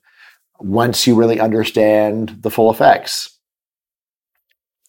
once 0.59 1.05
you 1.05 1.15
really 1.15 1.39
understand 1.39 2.37
the 2.41 2.51
full 2.51 2.71
effects. 2.71 3.36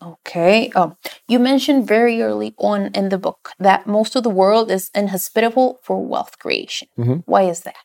Okay. 0.02 0.70
Um, 0.70 0.96
you 1.26 1.38
mentioned 1.38 1.88
very 1.88 2.22
early 2.22 2.54
on 2.58 2.86
in 2.94 3.08
the 3.08 3.18
book 3.18 3.52
that 3.58 3.86
most 3.86 4.14
of 4.14 4.22
the 4.22 4.30
world 4.30 4.70
is 4.70 4.90
inhospitable 4.94 5.80
for 5.82 6.04
wealth 6.04 6.38
creation. 6.38 6.88
Mm-hmm. 6.98 7.18
Why 7.26 7.42
is 7.42 7.60
that? 7.62 7.76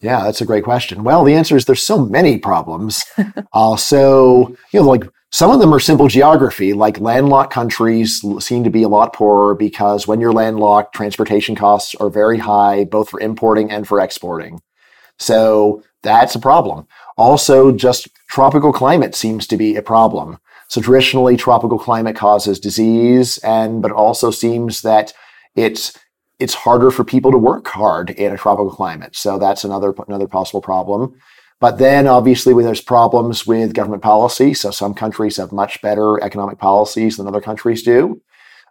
Yeah, 0.00 0.24
that's 0.24 0.40
a 0.40 0.46
great 0.46 0.64
question. 0.64 1.04
Well, 1.04 1.22
the 1.22 1.34
answer 1.34 1.56
is 1.56 1.64
there's 1.64 1.82
so 1.82 2.04
many 2.04 2.38
problems. 2.38 3.04
uh, 3.52 3.76
so, 3.76 4.56
you 4.72 4.80
know, 4.80 4.86
like 4.86 5.04
some 5.30 5.52
of 5.52 5.60
them 5.60 5.72
are 5.72 5.78
simple 5.78 6.08
geography, 6.08 6.72
like 6.72 6.98
landlocked 6.98 7.52
countries 7.52 8.22
seem 8.40 8.64
to 8.64 8.70
be 8.70 8.82
a 8.82 8.88
lot 8.88 9.12
poorer 9.12 9.54
because 9.54 10.06
when 10.06 10.20
you're 10.20 10.32
landlocked, 10.32 10.94
transportation 10.94 11.54
costs 11.54 11.94
are 11.94 12.10
very 12.10 12.38
high, 12.38 12.84
both 12.84 13.10
for 13.10 13.20
importing 13.20 13.70
and 13.70 13.86
for 13.86 14.00
exporting. 14.00 14.60
So 15.18 15.84
that's 16.02 16.34
a 16.34 16.40
problem. 16.40 16.88
Also, 17.16 17.70
just 17.70 18.08
tropical 18.28 18.72
climate 18.72 19.14
seems 19.14 19.46
to 19.46 19.56
be 19.56 19.76
a 19.76 19.82
problem. 19.82 20.38
So 20.72 20.80
traditionally, 20.80 21.36
tropical 21.36 21.78
climate 21.78 22.16
causes 22.16 22.58
disease, 22.58 23.36
and 23.44 23.82
but 23.82 23.90
it 23.90 23.94
also 23.94 24.30
seems 24.30 24.80
that 24.80 25.12
it's 25.54 25.98
it's 26.38 26.54
harder 26.54 26.90
for 26.90 27.04
people 27.04 27.30
to 27.30 27.36
work 27.36 27.68
hard 27.68 28.08
in 28.08 28.32
a 28.32 28.38
tropical 28.38 28.70
climate. 28.70 29.14
So 29.14 29.38
that's 29.38 29.64
another 29.64 29.92
another 30.08 30.26
possible 30.26 30.62
problem. 30.62 31.14
But 31.60 31.76
then 31.76 32.06
obviously 32.06 32.54
when 32.54 32.64
there's 32.64 32.80
problems 32.80 33.46
with 33.46 33.74
government 33.74 34.02
policy, 34.02 34.54
so 34.54 34.70
some 34.70 34.94
countries 34.94 35.36
have 35.36 35.52
much 35.52 35.82
better 35.82 36.18
economic 36.24 36.56
policies 36.56 37.18
than 37.18 37.26
other 37.26 37.42
countries 37.42 37.82
do. 37.82 38.22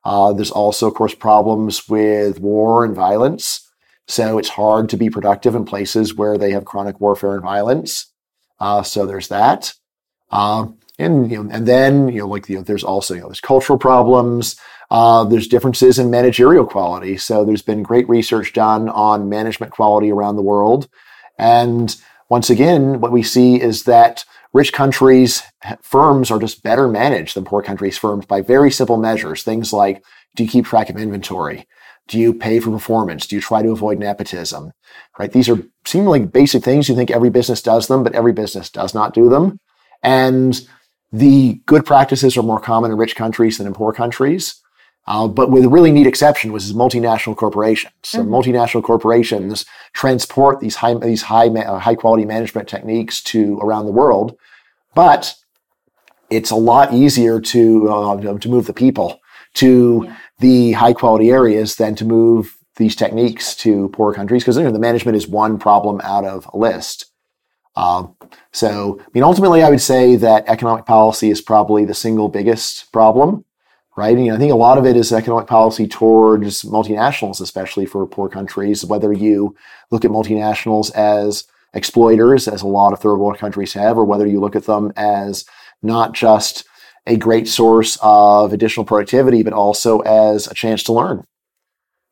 Uh, 0.04 0.34
there's 0.34 0.50
also, 0.50 0.88
of 0.88 0.96
course, 0.96 1.14
problems 1.14 1.88
with 1.88 2.40
war 2.40 2.84
and 2.84 2.96
violence. 2.96 3.72
So 4.08 4.40
it's 4.40 4.50
hard 4.50 4.90
to 4.90 4.98
be 4.98 5.12
productive 5.12 5.54
in 5.54 5.66
places 5.66 6.16
where 6.16 6.40
they 6.40 6.50
have 6.50 6.66
chronic 6.66 7.00
warfare 7.00 7.36
and 7.36 7.44
violence. 7.44 8.08
Uh, 8.60 8.82
so 8.82 9.06
there's 9.06 9.28
that. 9.28 9.76
Uh, 10.32 10.68
and 11.02 11.32
you 11.32 11.44
know, 11.44 11.50
and 11.52 11.68
then 11.68 12.10
you 12.10 12.20
know, 12.20 12.28
like 12.28 12.48
you 12.50 12.58
know, 12.58 12.64
there's 12.64 12.84
also 12.84 13.14
you 13.14 13.22
know, 13.22 13.28
there's 13.28 13.42
cultural 13.42 13.78
problems. 13.78 14.56
Uh, 14.90 15.24
there's 15.24 15.48
differences 15.48 15.98
in 15.98 16.10
managerial 16.10 16.66
quality. 16.66 17.18
So 17.18 17.46
there's 17.46 17.62
been 17.62 17.82
great 17.82 18.10
research 18.10 18.52
done 18.54 18.90
on 18.90 19.30
management 19.30 19.72
quality 19.72 20.12
around 20.12 20.36
the 20.36 20.42
world, 20.42 20.88
and 21.38 21.96
once 22.30 22.50
again, 22.50 23.02
what 23.02 23.12
we 23.12 23.24
see 23.24 23.62
is 23.62 23.84
that 23.84 24.24
rich 24.54 24.72
countries' 24.72 25.44
firms 25.82 26.32
are 26.32 26.40
just 26.40 26.64
better 26.64 26.88
managed 26.88 27.36
than 27.36 27.46
poor 27.46 27.62
countries' 27.62 27.98
firms 27.98 28.26
by 28.26 28.42
very 28.42 28.72
simple 28.72 28.98
measures. 28.98 29.44
Things 29.44 29.74
like 29.74 30.04
do 30.36 30.44
you 30.44 30.50
keep 30.50 30.66
track 30.66 30.90
of 30.90 30.98
inventory? 30.98 31.68
Do 32.08 32.20
you 32.20 32.34
pay 32.34 32.60
for 32.60 32.72
performance? 32.72 33.28
Do 33.28 33.36
you 33.36 33.42
try 33.42 33.62
to 33.62 33.72
avoid 33.72 34.00
nepotism? 34.00 34.72
Right? 35.20 35.32
These 35.32 35.50
are 35.50 35.62
seem 35.86 36.06
like 36.06 36.32
basic 36.32 36.64
things. 36.64 36.90
You 36.90 36.96
think 36.96 37.12
every 37.12 37.30
business 37.30 37.62
does 37.62 37.88
them, 37.88 38.04
but 38.04 38.16
every 38.16 38.34
business 38.34 38.70
does 38.70 38.94
not 38.94 39.14
do 39.14 39.30
them. 39.30 39.60
And 40.04 40.60
the 41.12 41.62
good 41.66 41.86
practices 41.86 42.38
are 42.38 42.44
more 42.44 42.60
common 42.60 42.92
in 42.92 42.98
rich 42.98 43.16
countries 43.16 43.58
than 43.58 43.68
in 43.68 43.74
poor 43.74 43.94
countries. 43.94 44.56
Uh, 45.08 45.28
but 45.28 45.50
with 45.50 45.66
a 45.66 45.70
really 45.70 45.92
neat 45.92 46.06
exception 46.06 46.52
was 46.52 46.74
multinational 46.74 47.36
corporations. 47.36 47.94
So 48.04 48.20
mm-hmm. 48.20 48.34
multinational 48.34 48.84
corporations 48.84 49.66
transport 49.94 50.60
these 50.60 50.76
high 50.76 50.94
these 50.94 51.24
high 51.24 51.48
uh, 51.48 51.80
high 51.80 51.96
quality 51.96 52.24
management 52.24 52.68
techniques 52.68 53.22
to 53.24 53.60
around 53.62 53.86
the 53.86 53.92
world, 53.92 54.38
but 54.94 55.36
it's 56.30 56.52
a 56.52 56.56
lot 56.56 56.94
easier 56.94 57.42
to 57.42 57.90
uh, 57.90 58.38
to 58.38 58.50
move 58.50 58.68
the 58.68 58.74
people 58.74 59.20
to 59.56 60.04
yeah. 60.06 60.18
the 60.40 60.72
high 60.74 60.94
quality 60.94 61.30
areas 61.30 61.76
than 61.76 61.96
to 61.96 62.06
move 62.06 62.56
these 62.78 62.96
techniques 62.96 63.56
to 63.56 63.90
poor 63.90 64.14
countries 64.14 64.44
because 64.44 64.58
you 64.58 64.64
know, 64.64 64.72
the 64.72 64.80
management 64.80 65.16
is 65.16 65.28
one 65.28 65.60
problem 65.60 66.00
out 66.04 66.26
of 66.26 66.48
a 66.54 66.58
list. 66.58 67.11
Um, 67.76 68.16
so, 68.52 69.00
I 69.02 69.08
mean, 69.14 69.24
ultimately, 69.24 69.64
I 69.64 69.70
would 69.70 69.82
say 69.82 70.16
that 70.18 70.48
economic 70.48 70.86
policy 70.86 71.30
is 71.30 71.42
probably 71.42 71.86
the 71.86 71.94
single 71.94 72.28
biggest 72.28 72.92
problem, 72.92 73.46
right? 73.96 74.16
And, 74.16 74.26
you 74.26 74.32
know, 74.32 74.36
I 74.36 74.40
think 74.40 74.52
a 74.52 74.56
lot 74.58 74.78
of 74.78 74.86
it 74.86 74.98
is 74.98 75.14
economic 75.14 75.48
policy 75.48 75.88
towards 75.88 76.64
multinationals, 76.64 77.40
especially 77.40 77.86
for 77.86 78.06
poor 78.06 78.30
countries. 78.30 78.84
Whether 78.84 79.14
you 79.14 79.56
look 79.90 80.04
at 80.04 80.12
multinationals 80.12 80.94
as 80.94 81.46
exploiters, 81.74 82.48
as 82.48 82.62
a 82.62 82.68
lot 82.68 82.94
of 82.94 83.00
third 83.00 83.16
world 83.16 83.38
countries 83.38 83.74
have, 83.74 83.98
or 83.98 84.04
whether 84.04 84.28
you 84.28 84.40
look 84.40 84.56
at 84.56 84.66
them 84.66 84.92
as 84.98 85.46
not 85.82 86.14
just 86.14 86.66
a 87.08 87.16
great 87.16 87.48
source 87.48 87.98
of 88.02 88.54
additional 88.54 88.86
productivity, 88.86 89.44
but 89.44 89.54
also 89.54 90.00
as 90.00 90.48
a 90.48 90.54
chance 90.54 90.84
to 90.84 90.94
learn, 90.94 91.26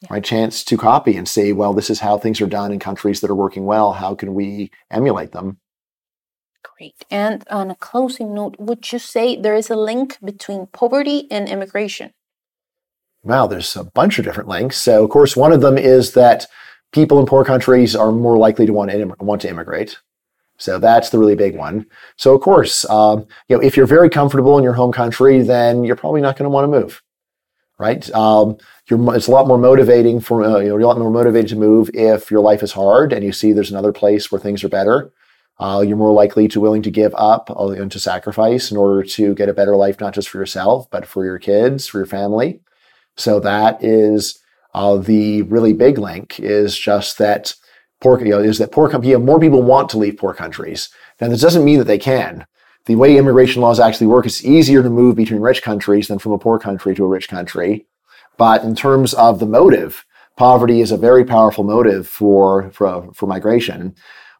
yeah. 0.02 0.08
right? 0.12 0.24
Chance 0.24 0.64
to 0.66 0.78
copy 0.78 1.18
and 1.18 1.28
say, 1.28 1.52
well, 1.52 1.74
this 1.74 1.90
is 1.90 2.00
how 2.00 2.18
things 2.18 2.42
are 2.42 2.48
done 2.48 2.72
in 2.72 2.80
countries 2.80 3.22
that 3.22 3.30
are 3.30 3.36
working 3.36 3.66
well. 3.66 3.94
How 3.94 4.16
can 4.16 4.34
we 4.34 4.72
emulate 4.90 5.32
them? 5.32 5.60
Great. 6.64 7.06
And 7.10 7.46
on 7.50 7.72
a 7.72 7.76
closing 7.76 8.34
note, 8.34 8.56
would 8.60 8.92
you 8.92 9.00
say 9.00 9.36
there 9.36 9.56
is 9.56 9.70
a 9.70 9.76
link 9.76 10.18
between 10.24 10.68
poverty 10.68 11.28
and 11.32 11.48
immigration? 11.48 12.14
Well, 13.24 13.48
there's 13.48 13.76
a 13.76 13.84
bunch 13.84 14.18
of 14.18 14.26
different 14.26 14.50
links. 14.50 14.78
So, 14.78 15.04
of 15.04 15.10
course, 15.10 15.36
one 15.36 15.52
of 15.52 15.62
them 15.62 15.78
is 15.78 16.14
that 16.14 16.48
people 16.94 17.20
in 17.20 17.26
poor 17.26 17.44
countries 17.44 17.96
are 17.96 18.12
more 18.12 18.38
likely 18.38 18.66
to 18.66 18.74
want 18.74 18.92
to, 18.92 19.14
want 19.20 19.42
to 19.42 19.50
immigrate. 19.50 20.00
So 20.58 20.78
that's 20.78 21.10
the 21.10 21.18
really 21.18 21.36
big 21.36 21.56
one. 21.56 21.86
So, 22.18 22.36
of 22.36 22.42
course, 22.42 22.90
um, 22.90 23.26
you 23.48 23.56
know, 23.56 23.64
if 23.64 23.78
you're 23.78 23.86
very 23.86 24.10
comfortable 24.10 24.58
in 24.58 24.64
your 24.64 24.74
home 24.74 24.92
country, 24.92 25.42
then 25.42 25.84
you're 25.84 25.96
probably 25.96 26.22
not 26.22 26.38
going 26.38 26.46
to 26.46 26.50
want 26.50 26.66
to 26.66 26.80
move, 26.80 27.02
right? 27.80 28.13
Um, 28.13 28.58
it's 28.89 29.28
a 29.28 29.32
lot 29.32 29.48
more 29.48 29.58
motivating 29.58 30.20
for 30.20 30.44
uh, 30.44 30.60
you're 30.60 30.80
a 30.80 30.86
lot 30.86 31.00
more 31.00 31.10
motivated 31.10 31.50
to 31.50 31.56
move 31.56 31.89
if 31.94 32.30
your 32.30 32.42
life 32.42 32.62
is 32.62 32.74
hard 32.74 33.13
and 33.13 33.24
you 33.24 33.32
see 33.32 33.54
there's 33.54 33.72
another 33.72 33.94
place 33.94 34.32
where 34.32 34.42
things 34.42 34.63
are 34.63 34.70
better. 34.70 35.12
Uh, 35.58 35.84
you're 35.86 35.98
more 35.98 36.13
likely 36.13 36.48
to 36.48 36.60
willing 36.60 36.82
to 36.82 36.92
give 36.92 37.13
up 37.15 37.50
uh, 37.52 37.70
and 37.70 37.92
to 37.92 38.00
sacrifice 38.00 38.72
in 38.72 38.78
order 38.78 39.04
to 39.04 39.34
get 39.34 39.50
a 39.50 39.54
better 39.54 39.76
life, 39.76 40.00
not 40.00 40.13
just 40.13 40.30
for 40.30 40.38
yourself, 40.38 40.89
but 40.89 41.06
for 41.06 41.26
your 41.26 41.39
kids, 41.39 41.88
for 41.88 41.98
your 42.00 42.06
family. 42.06 42.62
So 43.18 43.39
that 43.42 43.84
is 43.84 44.39
uh, 44.74 44.98
the 44.98 45.42
really 45.44 45.74
big 45.74 45.98
link 45.98 46.39
is 46.39 46.78
just 46.78 47.18
that 47.18 47.54
poor, 48.02 48.20
you 48.20 48.32
know, 48.32 48.39
is 48.39 48.58
that 48.60 48.72
poor, 48.72 48.89
you 49.04 49.13
know, 49.13 49.20
more 49.20 49.39
people 49.39 49.62
want 49.62 49.89
to 49.89 49.98
leave 49.98 50.18
poor 50.18 50.34
countries. 50.34 50.89
Now, 51.20 51.28
this 51.28 51.42
doesn't 51.42 51.65
mean 51.65 51.80
that 51.80 51.86
they 51.86 51.98
can. 51.98 52.46
The 52.89 52.95
way 52.95 53.17
immigration 53.17 53.62
laws 53.62 53.80
actually 53.80 54.08
work, 54.08 54.25
it's 54.25 54.43
easier 54.43 54.82
to 54.82 54.89
move 54.89 55.15
between 55.15 55.41
rich 55.41 55.62
countries 55.62 56.08
than 56.08 56.17
from 56.17 56.32
a 56.32 56.39
poor 56.39 56.58
country 56.58 56.95
to 56.95 57.06
a 57.06 57.08
rich 57.08 57.30
country. 57.30 57.86
But 58.36 58.63
in 58.63 58.73
terms 58.73 59.13
of 59.13 59.38
the 59.38 59.45
motive, 59.45 60.04
poverty 60.38 60.82
is 60.82 60.91
a 60.91 60.97
very 60.97 61.23
powerful 61.23 61.63
motive 61.63 62.08
for, 62.08 62.71
for, 62.71 63.13
for 63.13 63.28
migration. 63.28 63.93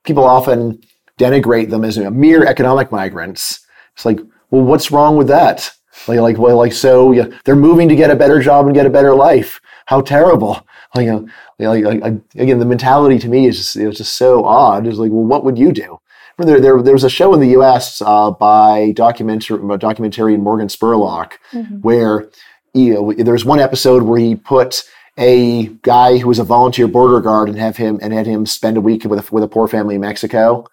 People 0.04 0.24
often 0.24 0.82
denigrate 1.20 1.70
them 1.70 1.86
as 1.86 1.96
you 1.96 2.06
know, 2.06 2.10
mere 2.10 2.44
economic 2.44 2.92
migrants. 2.92 3.68
It's 3.94 4.04
like, 4.04 4.20
well, 4.50 4.64
what's 4.64 4.90
wrong 4.90 5.16
with 5.16 5.28
that? 5.28 5.72
Like, 6.08 6.20
like, 6.20 6.38
well, 6.40 6.58
like, 6.58 6.74
so 6.74 7.12
yeah, 7.12 7.28
they're 7.46 7.56
moving 7.56 7.88
to 7.88 7.96
get 7.96 8.10
a 8.10 8.16
better 8.16 8.42
job 8.42 8.66
and 8.66 8.74
get 8.74 8.88
a 8.88 8.90
better 8.90 9.14
life. 9.14 9.62
How 9.86 10.02
terrible! 10.02 10.66
Like, 10.96 11.06
you 11.06 11.30
know, 11.60 11.72
like, 11.72 12.02
like, 12.02 12.20
again, 12.34 12.58
the 12.58 12.66
mentality 12.66 13.20
to 13.20 13.28
me 13.28 13.46
is 13.46 13.60
just, 13.60 13.76
it 13.76 13.86
was 13.86 13.98
just 13.98 14.14
so 14.14 14.44
odd. 14.44 14.88
It's 14.88 14.98
like, 14.98 15.12
well, 15.12 15.24
what 15.24 15.46
would 15.46 15.56
you 15.56 15.72
do? 15.72 16.00
There, 16.40 16.60
there, 16.62 16.82
there 16.82 16.94
was 16.94 17.04
a 17.04 17.10
show 17.10 17.34
in 17.34 17.40
the 17.40 17.50
U.S. 17.50 18.02
Uh, 18.02 18.32
by 18.32 18.92
documentary, 18.92 19.60
documentarian 19.60 20.40
Morgan 20.40 20.68
Spurlock, 20.68 21.34
mm-hmm. 21.52 21.82
where 21.82 22.30
you 22.74 22.94
know, 22.94 23.14
there 23.14 23.34
was 23.34 23.46
one 23.46 23.60
episode 23.60 24.04
where 24.04 24.20
he 24.20 24.36
put 24.36 24.84
a 25.18 25.68
guy 25.82 26.18
who 26.18 26.28
was 26.28 26.40
a 26.40 26.44
volunteer 26.44 26.88
border 26.88 27.20
guard 27.20 27.50
and 27.50 27.58
have 27.58 27.76
him 27.76 28.00
and 28.02 28.14
had 28.14 28.26
him 28.26 28.46
spend 28.46 28.78
a 28.78 28.82
week 28.82 29.04
with 29.04 29.20
a, 29.20 29.34
with 29.34 29.44
a 29.44 29.48
poor 29.48 29.68
family 29.68 29.96
in 29.96 30.02
Mexico 30.02 30.66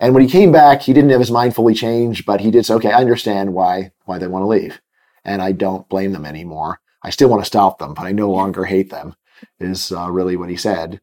And 0.00 0.12
when 0.12 0.24
he 0.24 0.28
came 0.28 0.50
back, 0.50 0.82
he 0.82 0.92
didn't 0.92 1.10
have 1.10 1.20
his 1.20 1.30
mind 1.30 1.54
fully 1.54 1.74
changed, 1.74 2.26
but 2.26 2.40
he 2.40 2.50
did 2.50 2.66
say, 2.66 2.74
okay, 2.74 2.90
I 2.90 3.00
understand 3.00 3.54
why, 3.54 3.92
why 4.04 4.18
they 4.18 4.26
want 4.26 4.42
to 4.42 4.48
leave. 4.48 4.80
And 5.24 5.40
I 5.40 5.52
don't 5.52 5.88
blame 5.88 6.12
them 6.12 6.26
anymore. 6.26 6.80
I 7.04 7.10
still 7.10 7.28
want 7.28 7.42
to 7.42 7.46
stop 7.46 7.78
them, 7.78 7.94
but 7.94 8.06
I 8.06 8.12
no 8.12 8.28
longer 8.30 8.64
hate 8.64 8.90
them, 8.90 9.14
is 9.60 9.92
uh, 9.92 10.10
really 10.10 10.36
what 10.36 10.50
he 10.50 10.56
said. 10.56 11.00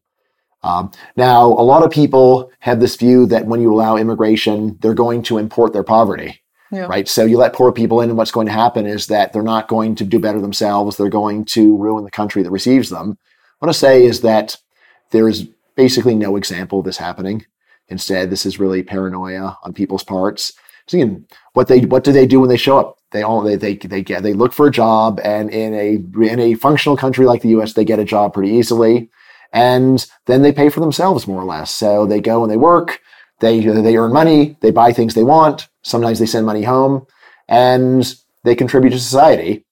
Um, 0.62 0.90
now, 1.16 1.46
a 1.46 1.64
lot 1.64 1.82
of 1.82 1.90
people 1.90 2.50
have 2.60 2.80
this 2.80 2.96
view 2.96 3.26
that 3.26 3.46
when 3.46 3.62
you 3.62 3.72
allow 3.72 3.96
immigration, 3.96 4.78
they're 4.80 4.94
going 4.94 5.22
to 5.24 5.38
import 5.38 5.72
their 5.72 5.82
poverty. 5.82 6.42
Yeah. 6.72 6.86
Right. 6.86 7.08
So 7.08 7.24
you 7.24 7.36
let 7.36 7.52
poor 7.52 7.72
people 7.72 8.00
in, 8.00 8.10
and 8.10 8.18
what's 8.18 8.30
going 8.30 8.46
to 8.46 8.52
happen 8.52 8.86
is 8.86 9.08
that 9.08 9.32
they're 9.32 9.42
not 9.42 9.66
going 9.66 9.96
to 9.96 10.04
do 10.04 10.20
better 10.20 10.40
themselves. 10.40 10.96
They're 10.96 11.08
going 11.08 11.44
to 11.46 11.76
ruin 11.76 12.04
the 12.04 12.12
country 12.12 12.44
that 12.44 12.50
receives 12.50 12.90
them. 12.90 13.18
What 13.58 13.68
I 13.68 13.72
say 13.72 14.04
is 14.04 14.20
that 14.20 14.56
there 15.10 15.28
is 15.28 15.48
basically 15.74 16.14
no 16.14 16.36
example 16.36 16.78
of 16.78 16.84
this 16.84 16.98
happening. 16.98 17.44
Instead, 17.88 18.30
this 18.30 18.46
is 18.46 18.60
really 18.60 18.84
paranoia 18.84 19.58
on 19.64 19.72
people's 19.72 20.04
parts. 20.04 20.52
So 20.86 20.98
again, 20.98 21.26
what 21.54 21.66
they 21.66 21.80
what 21.80 22.04
do 22.04 22.12
they 22.12 22.26
do 22.26 22.40
when 22.40 22.48
they 22.48 22.56
show 22.56 22.78
up? 22.78 22.98
They 23.10 23.22
all 23.22 23.42
they 23.42 23.56
they 23.56 23.74
they 23.76 24.02
get 24.02 24.22
they 24.22 24.32
look 24.32 24.52
for 24.52 24.68
a 24.68 24.72
job, 24.72 25.20
and 25.24 25.50
in 25.50 25.74
a 25.74 25.94
in 26.24 26.38
a 26.38 26.54
functional 26.54 26.96
country 26.96 27.26
like 27.26 27.42
the 27.42 27.50
U.S., 27.50 27.72
they 27.72 27.84
get 27.84 27.98
a 27.98 28.04
job 28.04 28.32
pretty 28.32 28.52
easily, 28.52 29.10
and 29.52 30.06
then 30.26 30.42
they 30.42 30.52
pay 30.52 30.68
for 30.68 30.80
themselves 30.80 31.26
more 31.26 31.40
or 31.40 31.44
less. 31.44 31.70
So 31.70 32.06
they 32.06 32.20
go 32.20 32.42
and 32.42 32.50
they 32.50 32.56
work, 32.56 33.00
they 33.40 33.60
they 33.60 33.96
earn 33.96 34.12
money, 34.12 34.56
they 34.60 34.70
buy 34.70 34.92
things 34.92 35.14
they 35.14 35.24
want. 35.24 35.68
Sometimes 35.82 36.18
they 36.18 36.26
send 36.26 36.46
money 36.46 36.62
home, 36.62 37.06
and 37.48 38.14
they 38.44 38.54
contribute 38.54 38.90
to 38.90 38.98
society. 38.98 39.64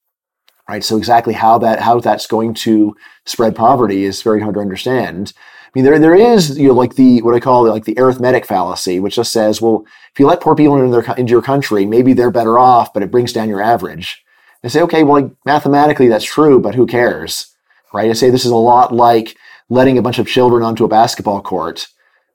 Right. 0.68 0.84
So 0.84 0.98
exactly 0.98 1.32
how 1.32 1.58
that 1.58 1.80
how 1.80 1.98
that's 2.00 2.26
going 2.26 2.52
to 2.54 2.94
spread 3.24 3.56
poverty 3.56 4.04
is 4.04 4.22
very 4.22 4.40
hard 4.40 4.54
to 4.54 4.60
understand. 4.60 5.32
I 5.64 5.70
mean, 5.74 5.84
there 5.84 5.98
there 5.98 6.14
is 6.14 6.58
you 6.58 6.68
know 6.68 6.74
like 6.74 6.96
the 6.96 7.22
what 7.22 7.34
I 7.34 7.40
call 7.40 7.66
like 7.66 7.84
the 7.84 7.98
arithmetic 7.98 8.44
fallacy, 8.44 9.00
which 9.00 9.16
just 9.16 9.32
says, 9.32 9.62
well, 9.62 9.86
if 10.12 10.20
you 10.20 10.26
let 10.26 10.40
poor 10.40 10.54
people 10.54 10.76
into 10.76 10.90
their 10.90 11.16
into 11.16 11.30
your 11.30 11.42
country, 11.42 11.86
maybe 11.86 12.12
they're 12.12 12.30
better 12.30 12.58
off, 12.58 12.92
but 12.92 13.02
it 13.02 13.10
brings 13.10 13.32
down 13.32 13.48
your 13.48 13.62
average. 13.62 14.24
I 14.64 14.68
say, 14.68 14.82
okay, 14.82 15.04
well, 15.04 15.22
like, 15.22 15.32
mathematically 15.44 16.08
that's 16.08 16.24
true, 16.24 16.60
but 16.60 16.74
who 16.74 16.86
cares, 16.86 17.54
right? 17.94 18.10
I 18.10 18.12
say 18.12 18.28
this 18.28 18.44
is 18.44 18.50
a 18.50 18.56
lot 18.56 18.92
like 18.92 19.36
letting 19.68 19.98
a 19.98 20.02
bunch 20.02 20.18
of 20.18 20.26
children 20.26 20.62
onto 20.62 20.84
a 20.84 20.88
basketball 20.88 21.40
court, 21.40 21.86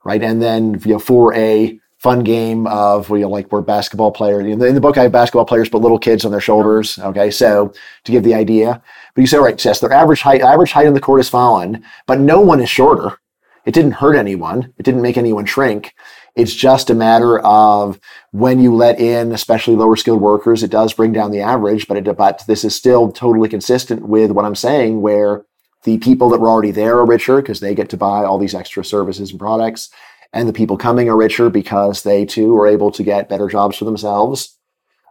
right? 0.04 0.22
And 0.22 0.42
then 0.42 0.80
you 0.86 0.94
know 0.94 1.00
for 1.00 1.34
a 1.34 1.80
fun 1.98 2.22
game 2.24 2.68
of 2.68 3.10
you 3.10 3.20
know, 3.20 3.30
like 3.30 3.50
where 3.52 3.62
basketball 3.62 4.12
players 4.12 4.46
in 4.46 4.60
the, 4.60 4.66
in 4.66 4.76
the 4.76 4.82
book 4.82 4.98
I 4.98 5.04
have 5.04 5.12
basketball 5.14 5.46
players 5.46 5.70
put 5.70 5.82
little 5.82 5.98
kids 5.98 6.26
on 6.26 6.32
their 6.32 6.42
shoulders. 6.42 7.00
Okay, 7.00 7.32
so 7.32 7.74
to 8.04 8.12
give 8.12 8.24
the 8.24 8.34
idea, 8.34 8.82
but 9.16 9.22
you 9.22 9.28
say 9.28 9.38
right, 9.38 9.64
yes, 9.64 9.80
their 9.80 9.94
average 9.94 10.22
height 10.22 10.42
average 10.42 10.72
height 10.72 10.88
on 10.88 10.94
the 10.94 11.00
court 11.00 11.22
is 11.22 11.30
fallen, 11.30 11.84
but 12.06 12.20
no 12.20 12.42
one 12.42 12.60
is 12.60 12.70
shorter. 12.70 13.20
It 13.66 13.74
didn't 13.74 13.94
hurt 13.94 14.18
anyone. 14.18 14.74
It 14.78 14.84
didn't 14.84 15.02
make 15.02 15.18
anyone 15.18 15.46
shrink. 15.46 15.94
It's 16.36 16.54
just 16.54 16.90
a 16.90 16.96
matter 16.96 17.40
of 17.40 18.00
when 18.32 18.60
you 18.60 18.76
let 18.76 19.00
in, 19.00 19.32
especially 19.32 19.76
lower 19.76 19.96
skilled 19.96 20.22
workers, 20.22 20.64
it 20.64 20.72
does 20.72 20.92
bring 20.92 21.14
down 21.14 21.32
the 21.32 21.42
average, 21.42 21.88
but 21.88 21.96
it, 21.96 22.18
but 22.18 22.44
this 22.48 22.66
is 22.66 22.76
still 22.76 23.12
totally 23.12 23.48
consistent 23.48 24.08
with 24.08 24.32
what 24.32 24.44
I'm 24.44 24.56
saying, 24.56 25.02
where 25.02 25.46
the 25.84 25.98
people 26.00 26.30
that 26.30 26.40
were 26.40 26.50
already 26.50 26.72
there 26.72 26.98
are 26.98 27.06
richer 27.06 27.42
because 27.42 27.60
they 27.60 27.76
get 27.76 27.90
to 27.90 27.98
buy 27.98 28.24
all 28.24 28.38
these 28.38 28.56
extra 28.56 28.84
services 28.84 29.32
and 29.32 29.40
products. 29.40 29.90
And 30.32 30.48
the 30.48 30.54
people 30.54 30.78
coming 30.78 31.10
are 31.10 31.18
richer 31.18 31.50
because 31.50 32.04
they 32.04 32.26
too 32.26 32.58
are 32.58 32.68
able 32.68 32.92
to 32.92 33.04
get 33.04 33.30
better 33.30 33.48
jobs 33.48 33.78
for 33.78 33.86
themselves. 33.86 34.58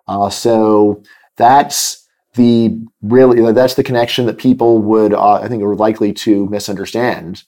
Uh, 0.09 0.31
so 0.31 1.03
that's 1.37 2.09
the 2.35 2.77
really, 3.03 3.53
that's 3.53 3.75
the 3.75 3.85
connection 3.85 4.27
that 4.27 4.39
people 4.39 4.79
would, 4.79 5.13
uh, 5.13 5.35
I 5.35 5.49
think, 5.49 5.63
are 5.63 5.77
likely 5.77 6.13
to 6.15 6.47
misunderstand 6.49 7.45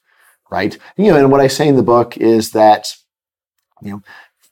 right? 0.54 0.78
You 0.96 1.10
know, 1.10 1.18
and 1.18 1.32
what 1.32 1.40
I 1.40 1.48
say 1.48 1.66
in 1.68 1.76
the 1.76 1.82
book 1.82 2.16
is 2.16 2.52
that, 2.52 2.94
you 3.82 3.90
know, 3.90 4.02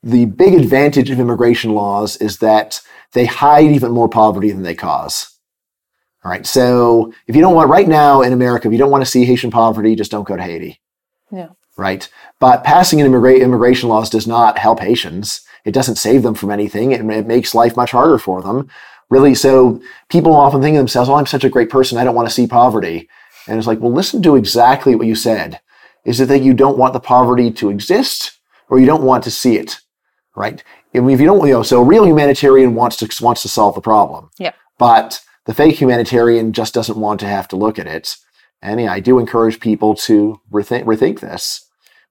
the 0.03 0.25
big 0.25 0.55
advantage 0.55 1.11
of 1.11 1.21
immigration 1.21 1.75
laws 1.75 2.17
is 2.17 2.39
that 2.39 2.81
they 3.13 3.27
hide 3.27 3.71
even 3.71 3.93
more 3.93 4.09
poverty 4.09 4.51
than 4.51 4.65
they 4.65 4.75
cause. 4.75 5.32
All 6.25 6.31
right. 6.31 6.47
So 6.47 7.13
if 7.27 7.35
you 7.35 7.43
don't 7.43 7.55
want 7.55 7.71
right 7.71 7.89
now 7.89 8.23
in 8.23 8.33
America, 8.33 8.69
if 8.69 8.73
you 8.73 8.79
don't 8.79 8.91
want 8.91 9.05
to 9.05 9.11
see 9.11 9.25
Haitian 9.25 9.51
poverty, 9.51 9.97
just 9.97 10.11
don't 10.11 10.27
go 10.27 10.37
to 10.37 10.43
Haiti. 10.43 10.81
Yeah. 11.31 11.49
Right. 11.77 12.09
But 12.39 12.65
passing 12.65 13.01
an 13.01 13.11
immigra- 13.11 13.41
immigration 13.41 13.89
laws 13.89 14.11
does 14.11 14.27
not 14.27 14.59
help 14.59 14.81
Haitians. 14.81 15.41
It 15.65 15.73
doesn't 15.73 15.97
save 15.97 16.23
them 16.23 16.35
from 16.35 16.51
anything. 16.51 16.93
It, 16.93 17.01
it 17.01 17.27
makes 17.27 17.55
life 17.55 17.77
much 17.77 17.93
harder 17.93 18.19
for 18.19 18.43
them. 18.43 18.69
Really. 19.11 19.35
So 19.35 19.81
people 20.09 20.35
often 20.35 20.63
think 20.63 20.75
of 20.77 20.81
themselves, 20.81 21.09
"Oh, 21.09 21.15
I'm 21.15 21.27
such 21.27 21.45
a 21.45 21.51
great 21.51 21.71
person. 21.71 21.99
I 21.99 22.05
don't 22.05 22.15
want 22.15 22.29
to 22.29 22.35
see 22.35 22.47
poverty." 22.47 23.09
And 23.47 23.59
it's 23.59 23.67
like, 23.67 23.81
well, 23.81 23.93
listen 23.93 24.23
to 24.23 24.37
exactly 24.37 24.95
what 24.95 25.07
you 25.07 25.15
said. 25.15 25.61
Is 26.05 26.21
it 26.21 26.27
that 26.27 26.43
you 26.43 26.55
don't 26.55 26.79
want 26.79 26.93
the 26.93 27.01
poverty 27.01 27.51
to 27.53 27.71
exist 27.71 28.39
or 28.69 28.79
you 28.79 28.87
don't 28.87 29.03
want 29.03 29.25
to 29.25 29.31
see 29.31 29.57
it? 29.57 29.79
Right? 30.35 30.63
if 30.95 31.21
you 31.21 31.27
don't, 31.27 31.47
you 31.47 31.55
know, 31.55 31.63
so 31.63 31.81
a 31.81 31.85
real 31.85 32.07
humanitarian 32.07 32.75
wants 32.75 32.97
to 32.99 33.25
wants 33.25 33.43
to 33.43 33.49
solve 33.49 33.75
the 33.75 33.81
problem. 33.81 34.31
Yeah. 34.39 34.53
But 34.79 35.21
the 35.47 35.55
fake 35.55 35.81
humanitarian 35.81 36.53
just 36.53 36.75
doesn't 36.75 36.99
want 36.99 37.21
to 37.21 37.27
have 37.27 37.49
to 37.49 37.57
look 37.57 37.79
at 37.79 37.87
it. 37.87 38.17
And 38.61 38.81
yeah, 38.81 38.93
I 38.93 39.01
do 39.01 39.19
encourage 39.19 39.61
people 39.61 39.95
to 39.97 40.41
rethink 40.51 40.85
rethink 40.85 41.21
this. 41.21 41.69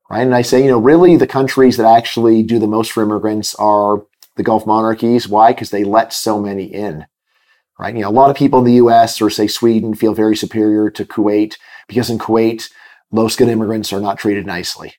Right. 0.10 0.22
And 0.22 0.36
I 0.36 0.42
say, 0.42 0.62
you 0.62 0.70
know, 0.70 0.80
really 0.80 1.16
the 1.16 1.28
countries 1.28 1.78
that 1.78 1.86
actually 1.86 2.44
do 2.44 2.60
the 2.60 2.68
most 2.68 2.92
for 2.92 3.04
immigrants 3.04 3.56
are 3.56 4.06
the 4.36 4.44
Gulf 4.44 4.66
monarchies. 4.66 5.30
Why? 5.30 5.54
Because 5.54 5.70
they 5.70 5.86
let 5.86 6.12
so 6.12 6.42
many 6.42 6.66
in. 6.66 7.06
Right. 7.80 7.96
You 7.96 8.02
know, 8.02 8.10
a 8.10 8.12
lot 8.12 8.30
of 8.30 8.36
people 8.36 8.60
in 8.60 8.66
the 8.66 8.74
US 8.74 9.22
or 9.22 9.30
say 9.30 9.48
Sweden 9.48 9.96
feel 9.96 10.14
very 10.14 10.36
superior 10.36 10.90
to 10.92 11.06
Kuwait 11.06 11.56
because 11.88 12.10
in 12.10 12.20
Kuwait, 12.20 12.70
low 13.12 13.28
skilled 13.28 13.50
immigrants 13.50 13.94
are 13.94 14.02
not 14.02 14.18
treated 14.18 14.46
nicely, 14.46 14.96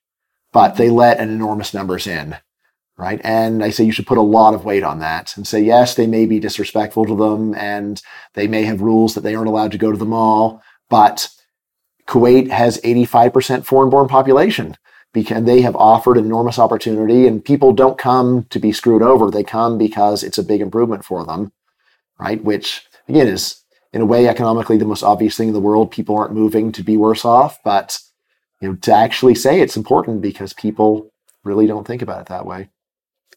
but 0.53 0.71
mm-hmm. 0.71 0.79
they 0.79 0.91
let 0.91 1.21
an 1.21 1.31
enormous 1.31 1.75
numbers 1.75 2.07
in, 2.07 2.37
right? 2.97 3.21
And 3.25 3.65
I 3.65 3.71
say 3.71 3.85
you 3.85 3.93
should 3.93 4.07
put 4.07 4.19
a 4.19 4.23
lot 4.23 4.55
of 4.55 4.65
weight 4.65 4.83
on 4.83 4.99
that 5.01 5.37
and 5.37 5.47
say, 5.47 5.61
yes, 5.61 5.95
they 5.95 6.07
may 6.07 6.27
be 6.27 6.39
disrespectful 6.39 7.07
to 7.07 7.17
them 7.17 7.55
and 7.55 8.03
they 8.35 8.47
may 8.47 8.65
have 8.65 8.81
rules 8.81 9.15
that 9.15 9.23
they 9.23 9.35
aren't 9.35 9.49
allowed 9.49 9.73
to 9.73 9.79
go 9.79 9.91
to 9.91 9.99
the 9.99 10.05
mall, 10.05 10.63
but 10.91 11.29
Kuwait 12.07 12.51
has 12.51 12.81
85% 12.83 13.65
foreign 13.65 13.91
born 13.91 14.09
population 14.09 14.77
because 15.13 15.45
they 15.45 15.61
have 15.61 15.77
offered 15.77 16.17
enormous 16.17 16.59
opportunity 16.59 17.27
and 17.27 17.45
people 17.45 17.73
don't 17.73 17.99
come 17.99 18.45
to 18.51 18.59
be 18.59 18.73
screwed 18.73 19.03
over. 19.03 19.31
They 19.31 19.45
come 19.45 19.79
because 19.79 20.23
it's 20.23 20.39
a 20.39 20.45
big 20.45 20.61
improvement 20.61 21.05
for 21.05 21.25
them, 21.25 21.53
right? 22.19 22.43
Which 22.43 22.87
again 23.09 23.29
is 23.29 23.63
in 23.93 24.01
a 24.01 24.07
way 24.07 24.27
economically 24.27 24.79
the 24.79 24.85
most 24.85 25.03
obvious 25.03 25.37
thing 25.37 25.49
in 25.49 25.55
the 25.55 25.61
world. 25.61 25.91
People 25.91 26.17
aren't 26.17 26.35
moving 26.35 26.73
to 26.73 26.83
be 26.83 26.97
worse 26.97 27.25
off, 27.25 27.59
but 27.63 27.99
you 28.61 28.69
know, 28.69 28.75
to 28.77 28.93
actually 28.93 29.35
say 29.35 29.61
it's 29.61 29.77
important 29.77 30.23
because 30.23 30.53
people 30.53 31.11
really 31.45 31.67
don't 31.67 31.87
think 31.87 32.01
about 32.01 32.21
it 32.23 32.27
that 32.29 32.47
way. 32.47 32.71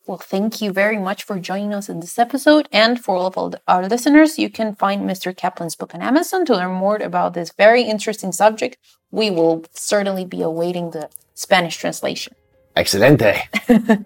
Well, 0.08 0.18
thank 0.18 0.62
you 0.62 0.72
very 0.72 0.98
much 0.98 1.24
for 1.24 1.40
joining 1.40 1.74
us 1.74 1.90
in 1.90 2.00
this 2.00 2.20
episode. 2.20 2.68
And 2.72 3.04
for 3.04 3.16
all 3.16 3.28
of 3.28 3.56
our 3.68 3.88
listeners, 3.88 4.38
you 4.38 4.50
can 4.50 4.76
find 4.76 5.10
Mr. 5.10 5.36
Caplan's 5.36 5.76
book 5.76 5.96
on 5.96 6.02
Amazon 6.02 6.46
to 6.46 6.56
learn 6.56 6.72
more 6.72 6.98
about 6.98 7.34
this 7.34 7.52
very 7.52 7.84
interesting 7.84 8.32
subject. 8.32 8.78
We 9.12 9.32
will 9.32 9.66
certainly 9.74 10.26
be 10.26 10.42
awaiting 10.42 10.92
the 10.92 11.10
Spanish 11.34 11.78
translation. 11.78 12.36
Excelente. 12.76 13.48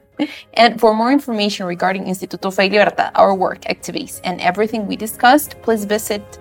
and 0.53 0.79
for 0.79 0.93
more 0.93 1.11
information 1.11 1.65
regarding 1.65 2.05
Instituto 2.05 2.53
Fe 2.53 2.69
y 2.69 2.77
Libertad, 2.77 3.11
our 3.15 3.33
work, 3.33 3.67
activities, 3.67 4.21
and 4.23 4.39
everything 4.41 4.85
we 4.85 4.95
discussed, 4.95 5.59
please 5.63 5.85
visit 5.85 6.39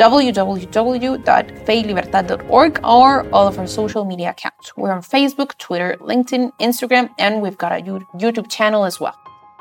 www.feylibertad.org 0.00 2.80
or 2.82 3.34
all 3.34 3.46
of 3.46 3.58
our 3.58 3.66
social 3.66 4.06
media 4.06 4.30
accounts. 4.30 4.74
We're 4.74 4.92
on 4.92 5.02
Facebook, 5.02 5.58
Twitter, 5.58 5.98
LinkedIn, 6.00 6.52
Instagram, 6.58 7.10
and 7.18 7.42
we've 7.42 7.58
got 7.58 7.72
a 7.72 7.82
YouTube 7.82 8.50
channel 8.50 8.84
as 8.84 8.98
well. 8.98 9.18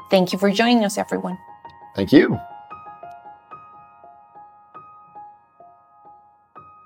Thank 0.09 0.31
you 0.31 0.39
for 0.39 0.49
joining 0.49 0.85
us, 0.85 0.97
everyone. 0.97 1.37
Thank 1.95 2.13
you. 2.13 2.39